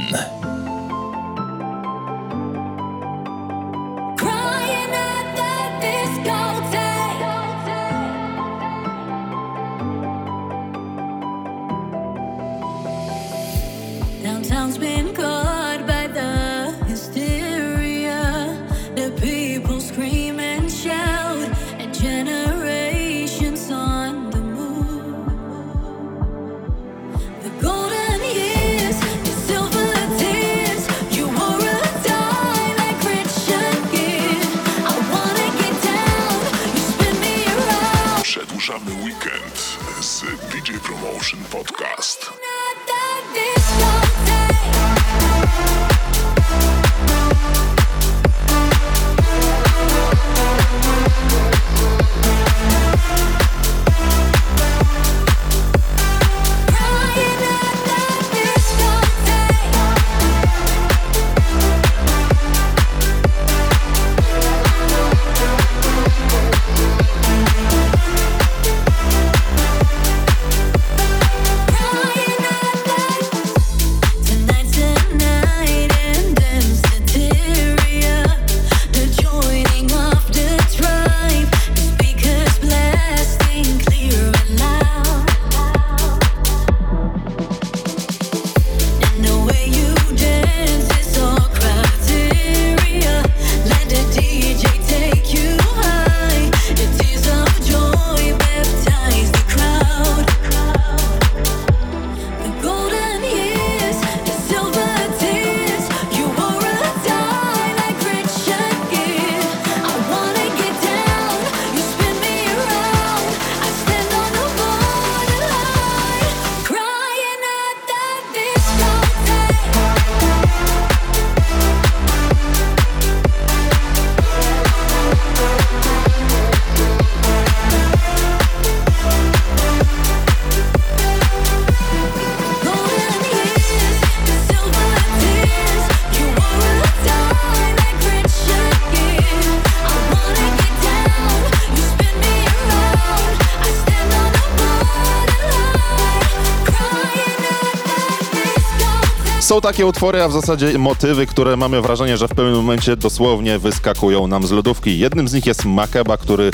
są 149.60 149.64
takie 149.64 149.86
utwory, 149.86 150.22
a 150.22 150.28
w 150.28 150.32
zasadzie 150.32 150.78
motywy, 150.78 151.26
które 151.26 151.58
mamy 151.58 151.82
wrażenie, 151.82 152.18
że 152.18 152.28
w 152.28 152.30
pewnym 152.30 152.56
momencie 152.56 152.96
dosłownie 152.96 153.60
wyskakują 153.60 154.28
nam 154.28 154.48
z 154.48 154.52
lodówki. 154.52 155.00
Jednym 155.00 155.28
z 155.28 155.34
nich 155.34 155.46
jest 155.46 155.66
Makeba, 155.66 156.18
który 156.18 156.52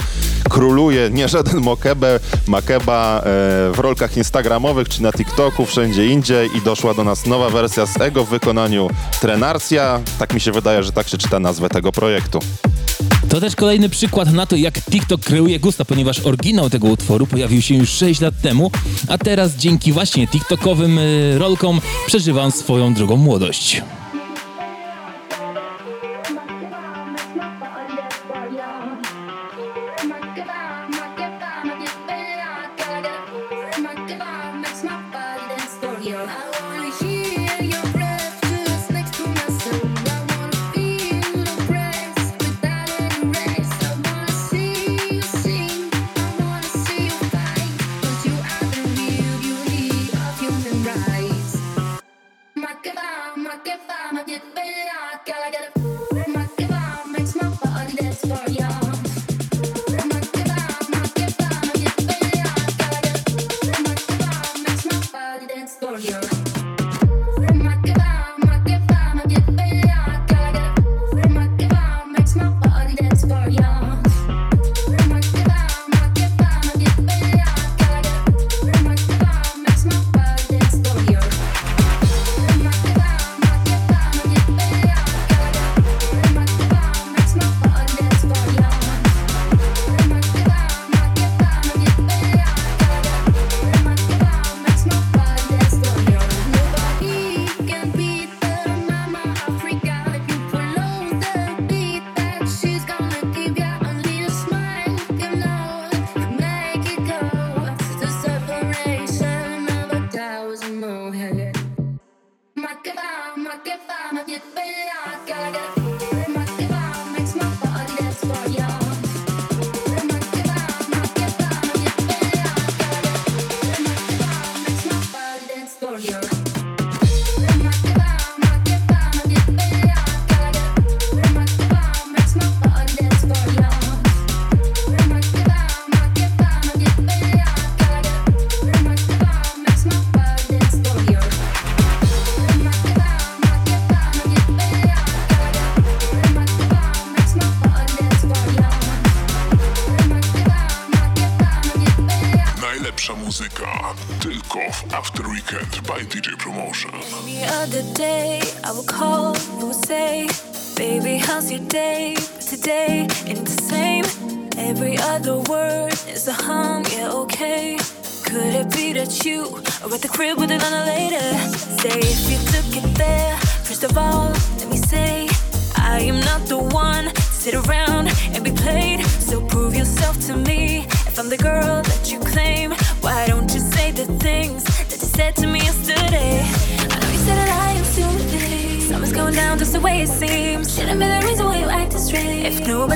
króluje, 0.49 1.09
nie 1.09 1.27
żaden 1.27 1.61
Mokebe, 1.61 2.19
Makeba 2.47 3.17
e, 3.19 3.21
w 3.71 3.75
rolkach 3.77 4.17
instagramowych 4.17 4.89
czy 4.89 5.03
na 5.03 5.11
TikToku, 5.11 5.65
wszędzie 5.65 6.07
indziej 6.07 6.57
i 6.57 6.61
doszła 6.61 6.93
do 6.93 7.03
nas 7.03 7.25
nowa 7.25 7.49
wersja 7.49 7.85
z 7.85 8.01
Ego 8.01 8.25
w 8.25 8.29
wykonaniu 8.29 8.89
Trenarcja. 9.21 9.99
Tak 10.19 10.33
mi 10.33 10.41
się 10.41 10.51
wydaje, 10.51 10.83
że 10.83 10.91
tak 10.91 11.07
się 11.07 11.17
czyta 11.17 11.39
nazwę 11.39 11.69
tego 11.69 11.91
projektu. 11.91 12.39
To 13.35 13.41
też 13.41 13.55
kolejny 13.55 13.89
przykład 13.89 14.33
na 14.33 14.45
to, 14.45 14.55
jak 14.55 14.81
TikTok 14.81 15.21
kreuje 15.21 15.59
gusta, 15.59 15.85
ponieważ 15.85 16.19
oryginał 16.19 16.69
tego 16.69 16.87
utworu 16.87 17.27
pojawił 17.27 17.61
się 17.61 17.75
już 17.75 17.89
6 17.89 18.21
lat 18.21 18.33
temu, 18.41 18.71
a 19.07 19.17
teraz 19.17 19.55
dzięki 19.55 19.91
właśnie 19.91 20.27
TikTokowym 20.27 20.97
y, 20.97 21.37
rolkom 21.37 21.81
przeżywam 22.07 22.51
swoją 22.51 22.93
drogą 22.93 23.17
młodość. 23.17 23.81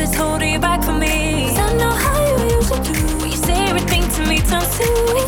is 0.09 0.17
holding 0.17 0.53
you 0.53 0.59
back 0.59 0.83
from 0.83 0.99
me. 0.99 1.49
I 1.55 1.73
know 1.73 1.89
how 1.89 2.19
you 2.27 2.55
used 2.55 2.73
to 2.73 2.81
do. 2.81 3.17
When 3.17 3.31
you 3.31 3.37
say 3.37 3.67
everything 3.67 4.03
to 4.15 4.21
me 4.25 4.39
times 4.39 4.77
two, 4.77 4.85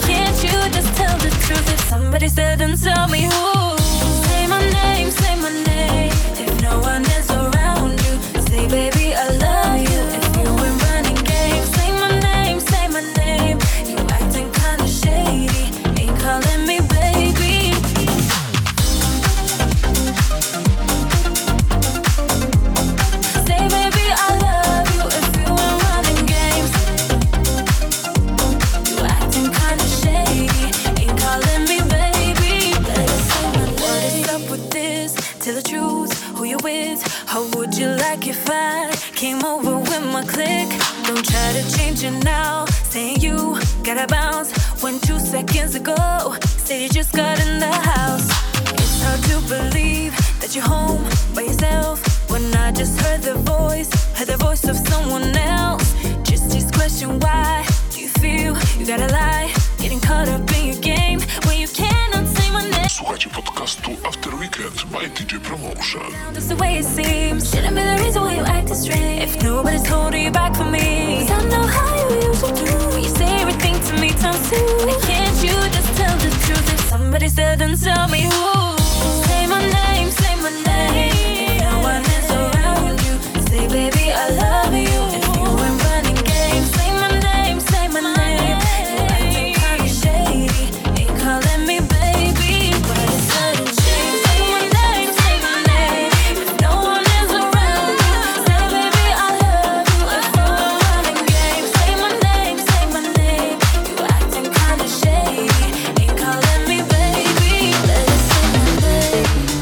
can't 0.07 0.37
you 0.43 0.51
just 0.71 0.95
tell 0.95 1.17
the 1.17 1.29
truth? 1.45 1.73
If 1.73 1.81
somebody 1.81 2.27
said 2.27 2.61
and 2.61 2.81
tell 2.81 3.07
me 3.07 3.21
who. 3.23 3.50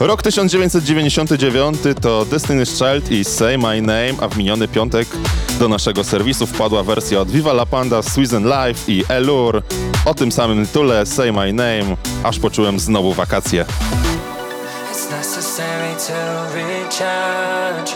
Rok 0.10 0.24
1999 0.24 1.96
to 2.02 2.26
Destiny's 2.26 2.78
Child 2.78 3.12
i 3.12 3.24
Say 3.24 3.58
My 3.58 3.82
Name, 3.82 4.14
a 4.22 4.28
w 4.28 4.38
miniony 4.38 4.68
piątek 4.68 5.08
do 5.60 5.68
naszego 5.68 6.04
serwisu 6.04 6.48
wpadła 6.48 6.84
wersja 6.84 7.20
od 7.20 7.32
Viva 7.32 7.52
La 7.52 7.66
Panda, 7.66 8.02
Swizen 8.02 8.44
Life 8.44 8.92
i 8.92 9.04
Elur. 9.10 9.62
O 10.06 10.14
tym 10.14 10.32
samym 10.32 10.66
tytule 10.66 11.06
Say 11.06 11.32
My 11.32 11.54
Name, 11.54 11.96
aż 12.24 12.40
poczułem 12.40 12.80
znowu 12.80 13.14
wakacje. 13.14 13.66
It's 14.92 15.12
necessary 15.12 15.96
to 15.98 16.14
recharge. 16.56 17.92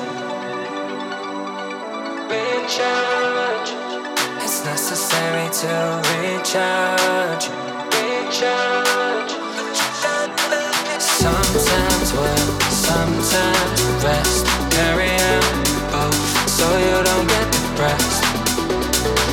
Recharge. 7.92 9.03
Sometimes 11.24 12.12
work, 12.16 12.62
sometimes 12.64 13.82
rest. 14.04 14.46
Carry 14.72 15.08
out 15.08 15.44
both 15.90 16.50
so 16.50 16.68
you 16.78 17.02
don't 17.02 17.28
get 17.30 17.50
depressed. 17.50 18.24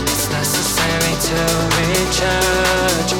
It's 0.06 0.30
necessary 0.30 1.14
to 1.26 1.38
recharge. 1.74 3.10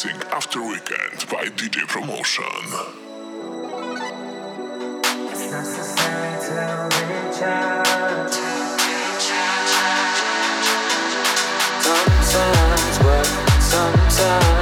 To. 0.00 0.08
You're 0.08 0.16
listening 0.16 0.32
After 0.32 0.62
Weekend 0.62 1.28
by 1.30 1.44
DJ 1.56 1.86
Promotion. 1.86 2.44
It's 5.30 5.50
necessary 5.50 6.40
to 6.46 6.88
recharge. 7.06 8.36
Sometimes 11.82 12.98
work, 13.04 13.60
sometimes 13.60 14.59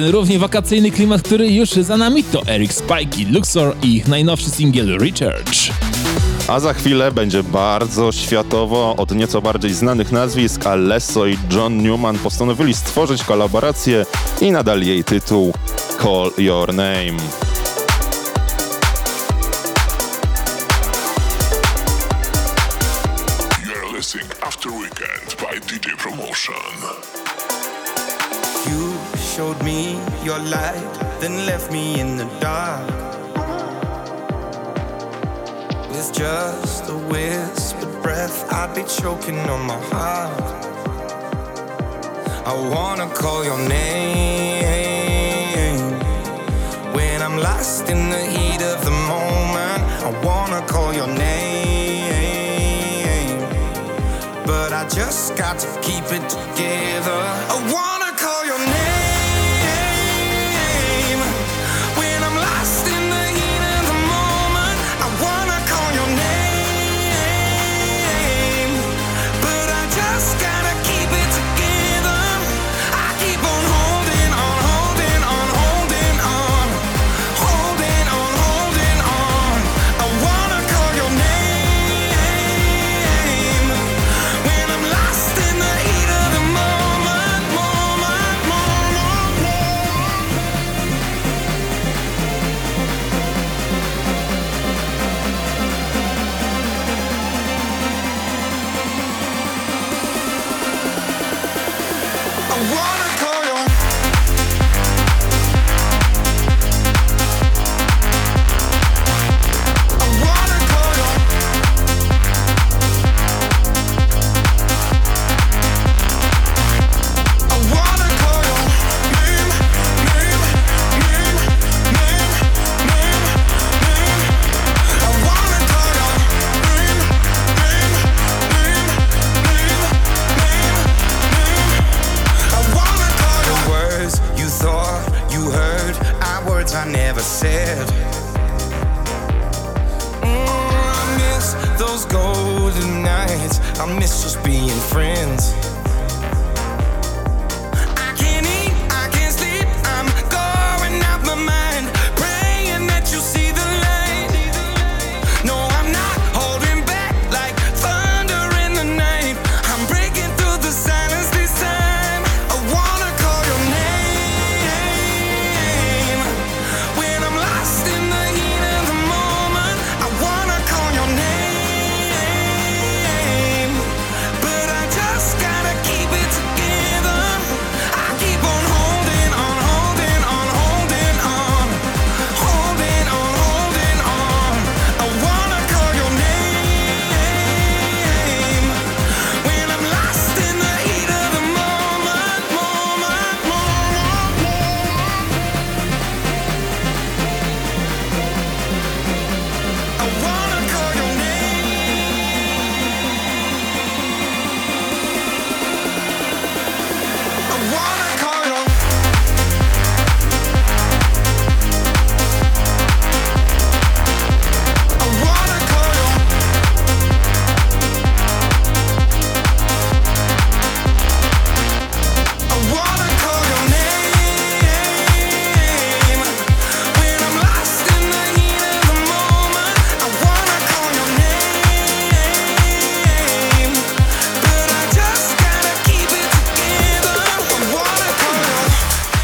ten 0.00 0.10
równie 0.10 0.38
wakacyjny 0.38 0.90
klimat, 0.90 1.22
który 1.22 1.52
już 1.52 1.70
za 1.70 1.96
nami, 1.96 2.24
to 2.24 2.42
Eric 2.46 2.72
Spike 2.72 3.30
Luxor 3.30 3.76
i 3.82 3.96
ich 3.96 4.08
najnowszy 4.08 4.50
singiel 4.50 4.98
Recharge. 4.98 5.72
A 6.48 6.60
za 6.60 6.74
chwilę 6.74 7.12
będzie 7.12 7.42
bardzo 7.42 8.12
światowo 8.12 8.94
od 8.96 9.14
nieco 9.14 9.42
bardziej 9.42 9.74
znanych 9.74 10.12
nazwisk, 10.12 10.66
a 10.66 10.74
i 11.26 11.54
John 11.56 11.82
Newman 11.82 12.18
postanowili 12.18 12.74
stworzyć 12.74 13.24
kolaborację 13.24 14.06
i 14.40 14.50
nadali 14.50 14.86
jej 14.86 15.04
tytuł 15.04 15.52
Call 16.02 16.30
Your 16.38 16.74
Name. 16.74 17.49
Your 30.30 30.38
light, 30.58 30.92
then 31.20 31.34
left 31.44 31.72
me 31.72 31.98
in 31.98 32.16
the 32.16 32.24
dark. 32.38 32.86
With 35.90 36.12
just 36.12 36.88
a 36.88 36.96
whispered 37.10 38.00
breath, 38.00 38.38
I'd 38.52 38.72
be 38.76 38.84
choking 38.84 39.40
on 39.54 39.62
my 39.66 39.80
heart. 39.92 40.64
I 42.46 42.54
wanna 42.74 43.08
call 43.22 43.44
your 43.44 43.58
name 43.78 45.00
when 46.96 47.18
I'm 47.26 47.36
lost 47.48 47.88
in 47.88 48.10
the 48.14 48.24
heat 48.34 48.62
of 48.72 48.84
the 48.84 48.94
moment. 49.14 49.82
I 50.08 50.10
wanna 50.28 50.62
call 50.74 50.90
your 51.00 51.10
name, 51.28 52.50
but 54.46 54.70
I 54.72 54.82
just 55.00 55.34
got 55.36 55.58
to 55.58 55.68
keep 55.86 56.06
it 56.18 56.24
together. 56.38 57.20
I 57.54 57.56
wanna 57.72 57.89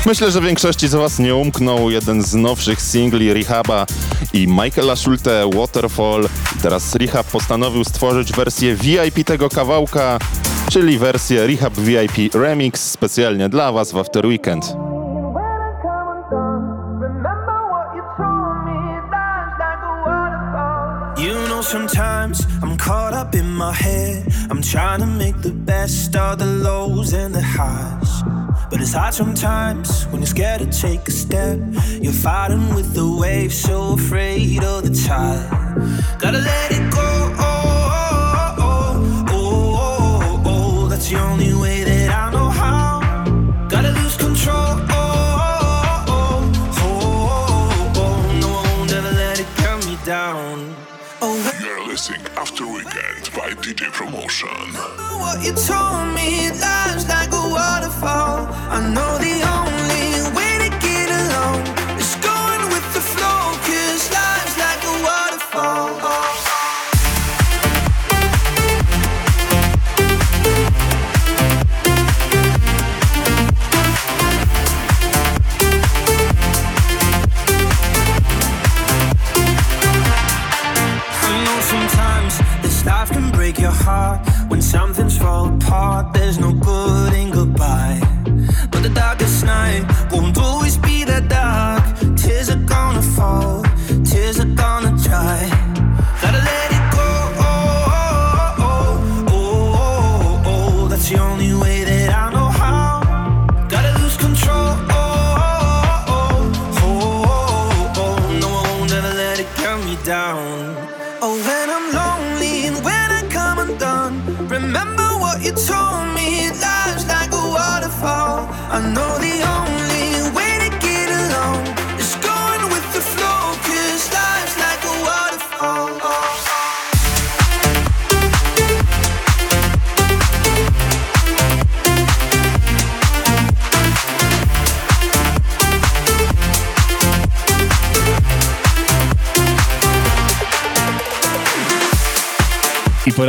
Myślę, 0.06 0.30
że 0.30 0.40
większości 0.40 0.88
z 0.88 0.94
Was 0.94 1.18
nie 1.18 1.34
umknął 1.34 1.90
jeden 1.90 2.22
z 2.22 2.34
nowszych 2.34 2.82
singli 2.82 3.32
Rehaba 3.32 3.86
i 4.32 4.48
Michaela 4.48 4.96
Schulte 4.96 5.50
Waterfall. 5.54 6.28
Teraz 6.62 6.94
Rehab 6.94 7.26
postanowił 7.26 7.84
stworzyć 7.84 8.32
wersję 8.32 8.76
VIP 8.76 9.26
tego 9.26 9.48
kawałka, 9.48 10.18
czyli 10.70 10.98
wersję 10.98 11.46
Rehab 11.46 11.74
VIP 11.74 12.34
Remix 12.34 12.90
specjalnie 12.90 13.48
dla 13.48 13.72
Was 13.72 13.92
w 13.92 13.98
After 13.98 14.26
Weekend. 14.26 14.76
Sometimes 21.62 22.46
I'm 22.62 22.76
caught 22.78 23.12
up 23.12 23.34
in 23.34 23.50
my 23.50 23.72
head. 23.72 24.22
I'm 24.50 24.62
trying 24.62 25.00
to 25.00 25.06
make 25.06 25.42
the 25.42 25.50
best 25.50 26.14
of 26.14 26.38
the 26.38 26.46
lows 26.46 27.12
and 27.12 27.34
the 27.34 27.42
highs. 27.42 28.45
But 28.70 28.80
it's 28.80 28.92
hard 28.92 29.14
sometimes 29.14 30.04
when 30.08 30.20
you're 30.20 30.26
scared 30.26 30.60
to 30.60 30.66
take 30.66 31.06
a 31.08 31.10
step. 31.12 31.58
You're 32.00 32.12
fighting 32.12 32.74
with 32.74 32.94
the 32.94 33.08
waves, 33.08 33.56
so 33.56 33.92
afraid 33.94 34.62
of 34.64 34.82
the 34.82 34.90
tide. 35.06 35.48
Gotta 36.18 36.38
let 36.38 36.72
it 36.72 36.90
go. 36.92 36.98
Oh, 37.00 38.56
oh, 38.58 38.58
oh, 38.58 39.26
oh, 39.30 40.42
oh, 40.44 40.82
oh. 40.84 40.88
That's 40.88 41.08
the 41.08 41.18
only 41.20 41.54
way 41.54 41.84
that 41.84 42.10
I 42.10 42.30
know 42.32 42.48
how. 42.48 43.00
Gotta 43.68 43.90
lose 43.92 44.16
control. 44.16 44.56
Oh, 44.56 46.06
oh, 46.08 46.08
oh, 46.08 46.72
oh, 46.78 47.92
oh. 47.96 48.38
No, 48.40 48.48
I 48.48 48.78
won't 48.78 48.92
ever 48.92 49.12
let 49.12 49.38
it 49.38 49.46
cut 49.58 49.86
me 49.86 49.96
down. 50.04 50.74
Oh, 51.22 51.38
You're 51.62 51.86
listening 51.86 52.20
After 52.36 52.66
Weekend 52.66 53.30
by 53.34 53.50
DJ 53.62 53.92
Promotion. 53.92 54.48
what 55.22 55.42
you 55.44 55.52
told 55.54 56.14
me, 56.14 56.50
life's 56.60 57.08
like 57.08 57.32
waterfall. 58.00 58.46
I 58.70 58.92
know 58.92 59.18
the 59.18 59.35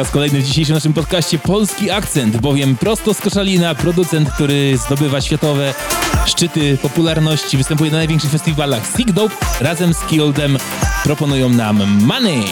raz 0.07 0.13
kolejny 0.13 0.41
w 0.41 0.43
dzisiejszym 0.43 0.75
naszym 0.75 0.93
podcaście 0.93 1.39
polski 1.39 1.91
akcent, 1.91 2.37
bowiem 2.37 2.75
prosto 2.75 3.13
z 3.13 3.21
Koszalina 3.21 3.75
producent, 3.75 4.29
który 4.29 4.77
zdobywa 4.77 5.21
światowe 5.21 5.73
szczyty 6.25 6.77
popularności, 6.77 7.57
występuje 7.57 7.91
na 7.91 7.97
największych 7.97 8.31
festiwalach 8.31 8.83
Sick 8.97 9.11
Dope 9.11 9.35
razem 9.61 9.93
z 9.93 9.99
Kildem 9.99 10.57
proponują 11.03 11.49
nam 11.49 12.01
Money. 12.05 12.43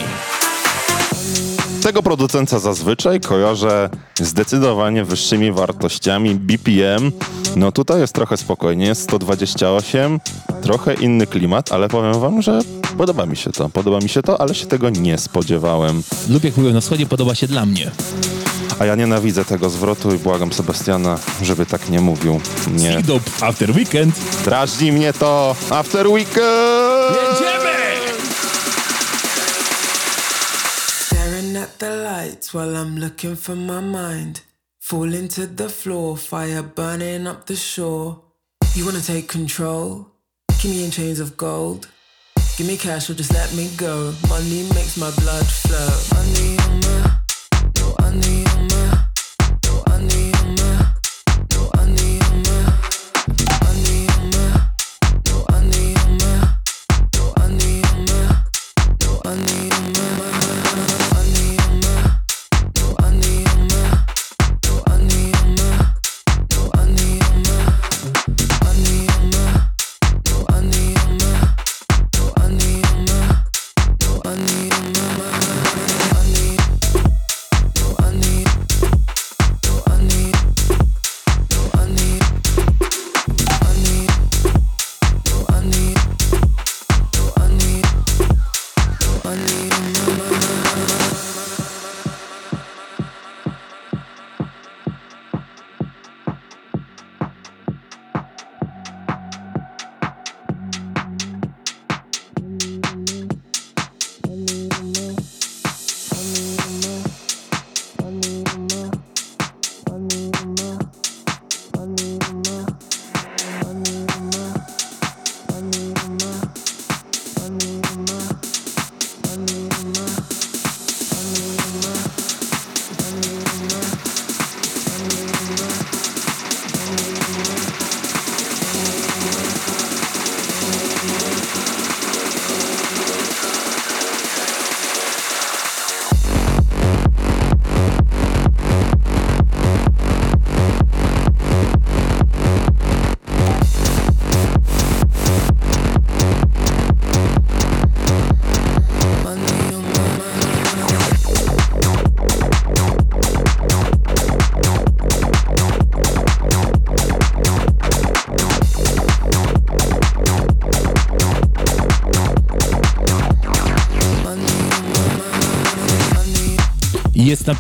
Tego 1.84 2.04
producenta 2.04 2.60
zazwyczaj 2.60 3.20
kojarzę 3.20 3.90
zdecydowanie 4.16 5.04
wyższymi 5.04 5.52
wartościami 5.52 6.36
BPM. 6.36 7.12
No 7.56 7.72
tutaj 7.72 8.02
jest 8.02 8.14
trochę 8.14 8.38
spokojnie, 8.38 8.86
jest 8.86 9.02
128, 9.02 10.20
trochę 10.62 10.94
inny 10.94 11.28
klimat, 11.28 11.72
ale 11.72 11.90
powiem 11.90 12.20
wam, 12.20 12.42
że 12.42 12.60
podoba 12.98 13.26
mi 13.26 13.38
się 13.38 13.52
to, 13.52 13.70
podoba 13.70 14.00
mi 14.00 14.10
się 14.10 14.22
to, 14.22 14.42
ale 14.42 14.56
się 14.56 14.66
tego 14.66 14.90
nie 14.90 15.18
spodziewałem. 15.18 16.04
Lub 16.30 16.44
jak 16.44 16.58
mówią 16.58 16.74
na 16.74 16.82
wschodzie, 16.82 17.06
podoba 17.06 17.36
się 17.36 17.48
dla 17.48 17.66
mnie. 17.66 17.92
A 18.80 18.86
ja 18.86 18.96
nienawidzę 18.96 19.46
tego 19.46 19.70
zwrotu 19.70 20.16
i 20.16 20.18
błagam 20.18 20.54
Sebastiana, 20.54 21.20
żeby 21.42 21.66
tak 21.66 21.90
nie 21.90 22.02
mówił. 22.02 22.42
Nie. 22.68 23.02
After 23.42 23.72
Weekend. 23.72 24.16
Drażni 24.46 24.92
mnie 24.92 25.14
to 25.14 25.56
After 25.70 26.08
Weekend! 26.08 27.16
Jedziemy! 27.16 27.76
Staring 31.06 31.58
at 31.58 31.78
the 31.78 31.90
lights 31.90 32.54
while 32.54 32.74
I'm 32.76 33.00
looking 33.00 33.40
for 33.40 33.56
my 33.56 33.82
mind. 33.82 34.42
Falling 34.80 35.34
to 35.36 35.42
the 35.56 35.70
floor, 35.70 36.18
fire 36.18 36.64
burning 36.76 37.28
up 37.28 37.46
the 37.46 37.56
shore. 37.56 38.16
You 38.76 38.86
wanna 38.86 39.02
take 39.02 39.28
control? 39.28 40.06
Keep 40.62 40.72
me 40.72 40.86
in 40.86 40.92
chains 40.92 41.20
of 41.20 41.38
gold. 41.38 41.95
Give 42.58 42.68
me 42.68 42.78
cash 42.78 43.10
or 43.10 43.14
just 43.16 43.34
let 43.34 43.54
me 43.54 43.70
go. 43.76 44.14
Money 44.30 44.64
makes 44.74 44.96
my 44.96 45.12
blood 45.20 45.46
flow. 45.46 45.90
Money 46.16 46.55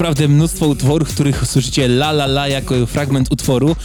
naprawdę 0.06 0.28
mnóstwo 0.28 0.68
utworów, 0.68 1.14
których 1.14 1.48
słyszycie 1.48 1.86
la 1.86 2.10
la 2.10 2.26
la 2.26 2.48
jako 2.48 2.86
fragment 2.86 3.32
utworu. 3.32 3.70
E, 3.70 3.76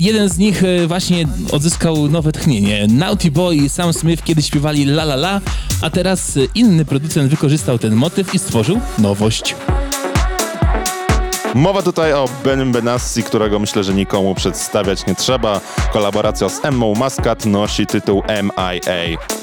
jeden 0.00 0.28
z 0.28 0.38
nich 0.38 0.64
e, 0.64 0.86
właśnie 0.86 1.28
odzyskał 1.52 2.08
nowe 2.08 2.32
tchnienie. 2.32 2.86
Naughty 2.90 3.30
Boy 3.30 3.56
i 3.56 3.68
Sam 3.68 3.92
Smith 3.92 4.24
kiedyś 4.24 4.46
śpiewali 4.46 4.82
la 4.82 5.02
la 5.02 5.14
la, 5.14 5.40
a 5.82 5.90
teraz 5.90 6.38
inny 6.54 6.84
producent 6.84 7.30
wykorzystał 7.30 7.78
ten 7.78 7.94
motyw 7.94 8.34
i 8.34 8.38
stworzył 8.38 8.80
nowość. 8.98 9.54
Mowa 11.54 11.82
tutaj 11.82 12.12
o 12.12 12.28
Benim 12.44 12.72
Benassi, 12.72 13.22
którego 13.22 13.58
myślę, 13.58 13.84
że 13.84 13.94
nikomu 13.94 14.34
przedstawiać 14.34 15.06
nie 15.06 15.14
trzeba. 15.14 15.60
Kolaboracja 15.92 16.48
z 16.48 16.64
Emmą 16.64 16.94
Muscat 16.94 17.46
nosi 17.46 17.86
tytuł 17.86 18.22
MIA. 18.42 19.37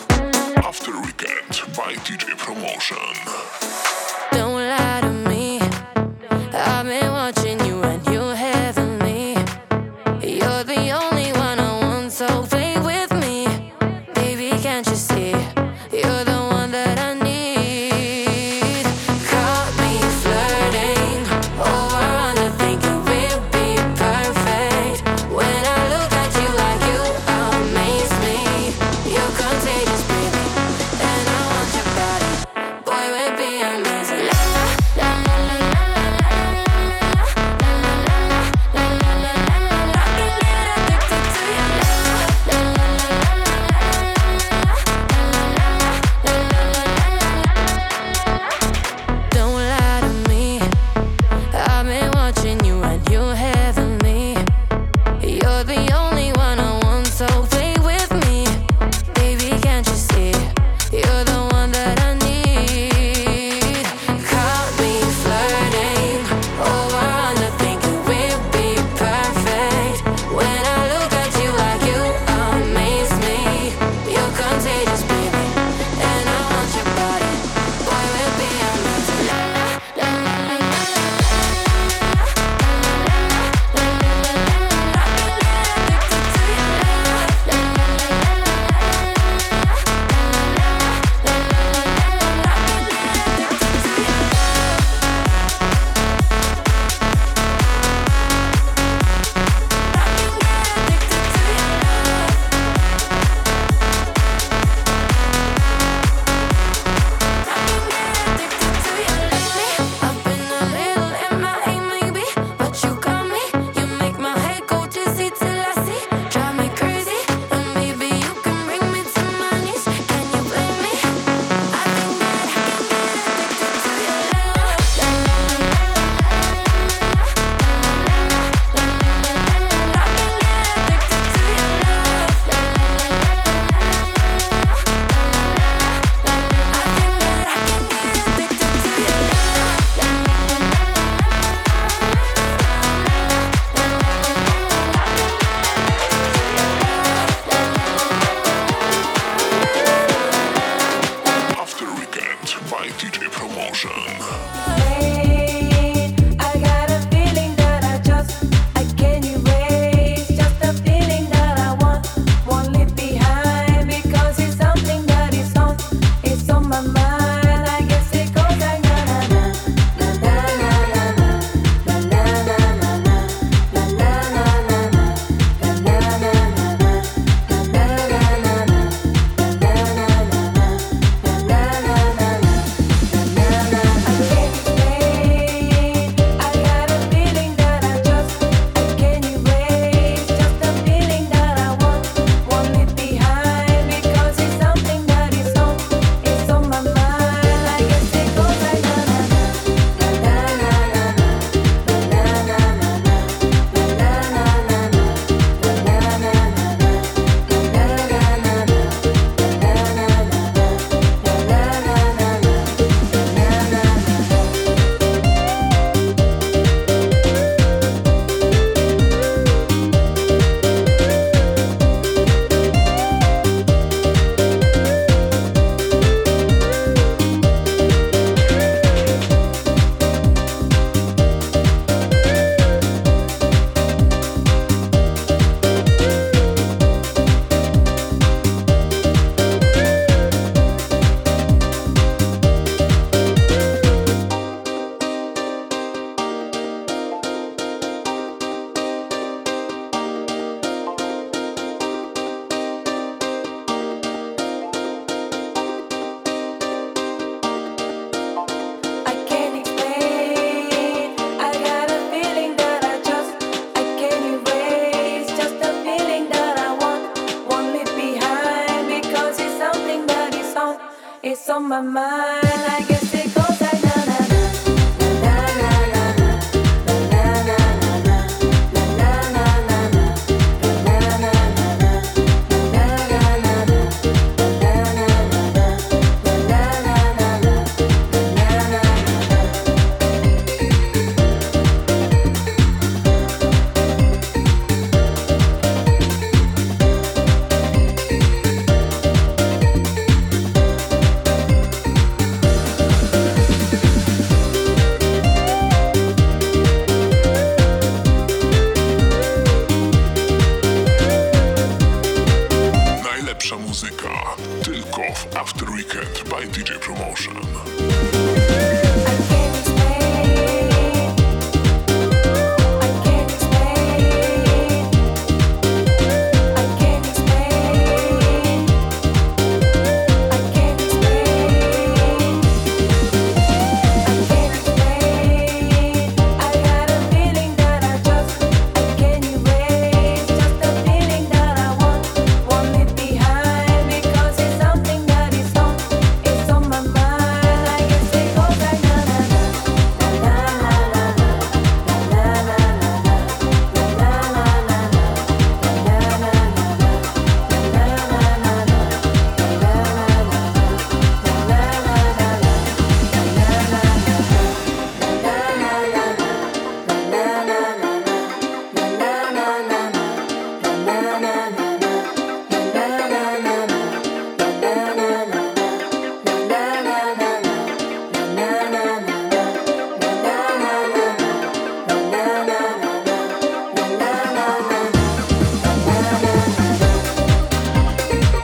my 271.75 271.81
mind. 271.81 272.34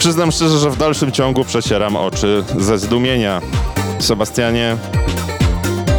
Przyznam 0.01 0.31
szczerze, 0.31 0.59
że 0.59 0.69
w 0.69 0.77
dalszym 0.77 1.11
ciągu 1.11 1.45
przecieram 1.45 1.95
oczy 1.95 2.43
ze 2.59 2.79
zdumienia. 2.79 3.41
Sebastianie, 3.99 4.77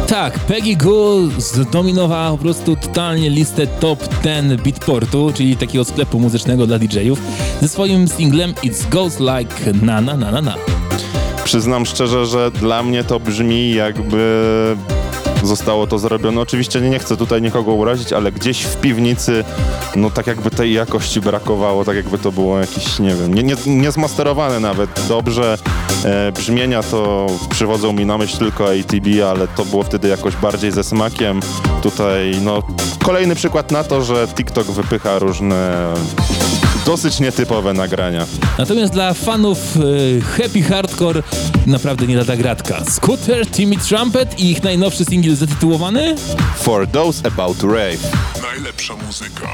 Tak, 0.07 0.39
Peggy 0.39 0.75
Goo 0.75 1.19
zdominowała 1.37 2.31
po 2.31 2.37
prostu 2.37 2.75
totalnie 2.75 3.29
listę 3.29 3.67
top 3.67 3.99
10 4.23 4.61
Beatportu, 4.61 5.31
czyli 5.35 5.57
takiego 5.57 5.85
sklepu 5.85 6.19
muzycznego 6.19 6.67
dla 6.67 6.79
DJ-ów, 6.79 7.19
ze 7.61 7.67
swoim 7.67 8.07
singlem 8.07 8.53
It 8.63 8.87
Goes 8.89 9.19
Like 9.19 9.73
Na 9.85 10.01
Na 10.01 10.17
Na 10.17 10.31
Na 10.31 10.41
Na. 10.41 10.55
przyznam 11.43 11.85
szczerze, 11.85 12.25
że 12.25 12.51
dla 12.51 12.83
mnie 12.83 13.03
to 13.03 13.19
brzmi 13.19 13.73
jakby 13.73 14.75
zostało 15.43 15.87
to 15.87 15.99
zrobione. 15.99 16.41
Oczywiście 16.41 16.81
nie, 16.81 16.99
chcę 16.99 17.17
tutaj 17.17 17.41
nikogo 17.41 17.73
urazić, 17.73 18.13
ale 18.13 18.31
gdzieś 18.31 18.61
w 18.61 18.81
piwnicy, 18.81 19.43
no 19.95 20.09
tak 20.09 20.27
jakby 20.27 20.51
tej 20.51 20.73
jakości 20.73 21.21
brakowało, 21.21 21.85
tak 21.85 21.95
jakby 21.95 22.17
to 22.17 22.31
było 22.31 22.59
jakieś, 22.59 22.99
nie 22.99 23.15
wiem, 23.15 23.33
nie, 23.33 23.43
nie, 23.43 23.55
nie 23.65 23.91
zmasterowane 23.91 24.59
nawet 24.59 24.89
dobrze. 25.07 25.57
E, 26.05 26.31
brzmienia 26.31 26.83
to 26.83 27.27
przywodzą 27.49 27.93
mi 27.93 28.05
na 28.05 28.17
myśl 28.17 28.37
tylko 28.37 28.65
ATB, 28.65 29.07
ale 29.31 29.47
to 29.47 29.65
było 29.65 29.83
wtedy 29.83 30.07
jakoś 30.07 30.35
bardziej 30.35 30.71
ze 30.71 30.83
smakiem. 30.83 31.39
Tutaj, 31.83 32.37
no, 32.41 32.63
kolejny 33.03 33.35
przykład 33.35 33.71
na 33.71 33.83
to, 33.83 34.01
że 34.01 34.27
TikTok 34.27 34.67
wypycha 34.67 35.19
różne 35.19 35.93
dosyć 36.85 37.19
nietypowe 37.19 37.73
nagrania. 37.73 38.25
Natomiast 38.57 38.93
dla 38.93 39.13
fanów 39.13 39.57
e, 39.77 40.21
Happy 40.21 40.61
Hardcore 40.61 41.23
naprawdę 41.67 42.07
nie 42.07 42.17
lada 42.17 42.35
gratka. 42.35 42.83
Scooter, 42.89 43.47
Timmy 43.47 43.77
Trumpet 43.77 44.39
i 44.39 44.51
ich 44.51 44.63
najnowszy 44.63 45.05
singiel 45.05 45.35
zatytułowany 45.35 46.15
For 46.57 46.87
those 46.87 47.27
about 47.27 47.57
to 47.57 47.67
rave. 47.67 47.97
Najlepsza 48.41 48.93
muzyka 49.07 49.49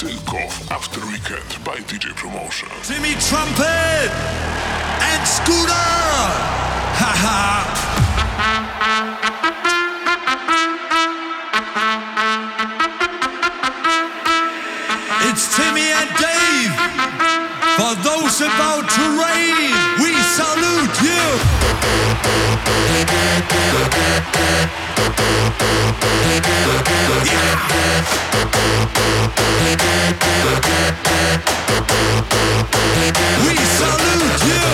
tylko 0.00 0.32
w 0.32 0.72
After 0.72 1.04
Weekend 1.04 1.58
by 1.64 1.92
DJ 1.92 2.06
Promotion. 2.20 2.70
Timmy 2.88 3.16
Trumpet 3.28 4.10
and 5.14 5.28
Scooter. 5.28 5.76
Ha 6.94 7.64
For 17.80 17.94
those 18.04 18.42
about 18.42 18.90
to 18.90 19.04
rave, 19.16 19.72
we 20.04 20.12
salute 20.36 21.00
you. 21.00 21.24
We 33.46 33.56
salute 33.80 34.44
you. 34.44 34.66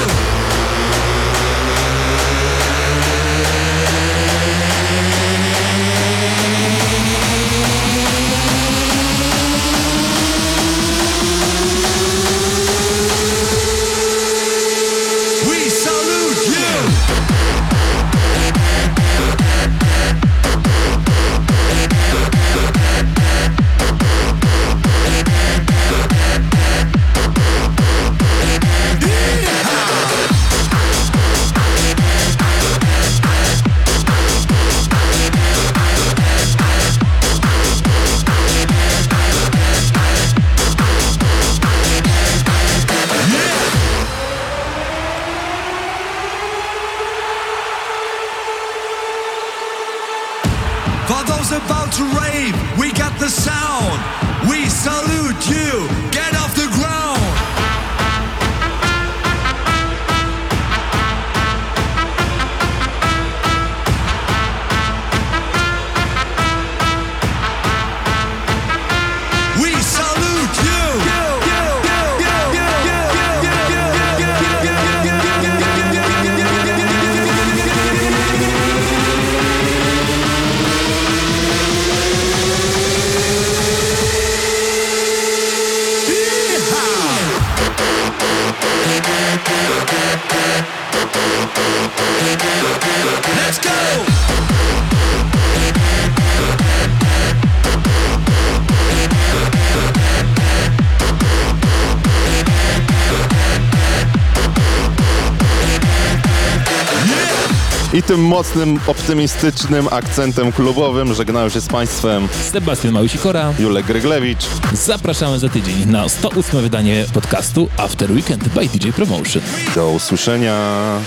Mocnym, 108.26 108.80
optymistycznym 108.86 109.88
akcentem 109.90 110.52
klubowym 110.52 111.14
żegnałem 111.14 111.50
się 111.50 111.60
z 111.60 111.68
Państwem 111.68 112.28
Sebastian 112.52 112.92
Małysikora, 112.92 113.52
Julek 113.58 113.86
Gryglewicz. 113.86 114.46
Zapraszamy 114.72 115.38
za 115.38 115.48
tydzień 115.48 115.86
na 115.86 116.08
108 116.08 116.60
wydanie 116.60 117.04
podcastu 117.14 117.68
After 117.76 118.12
Weekend 118.12 118.48
by 118.48 118.68
DJ 118.68 118.90
Promotion. 118.90 119.42
Do 119.74 119.90
usłyszenia. 119.90 120.56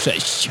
Cześć. 0.03 0.49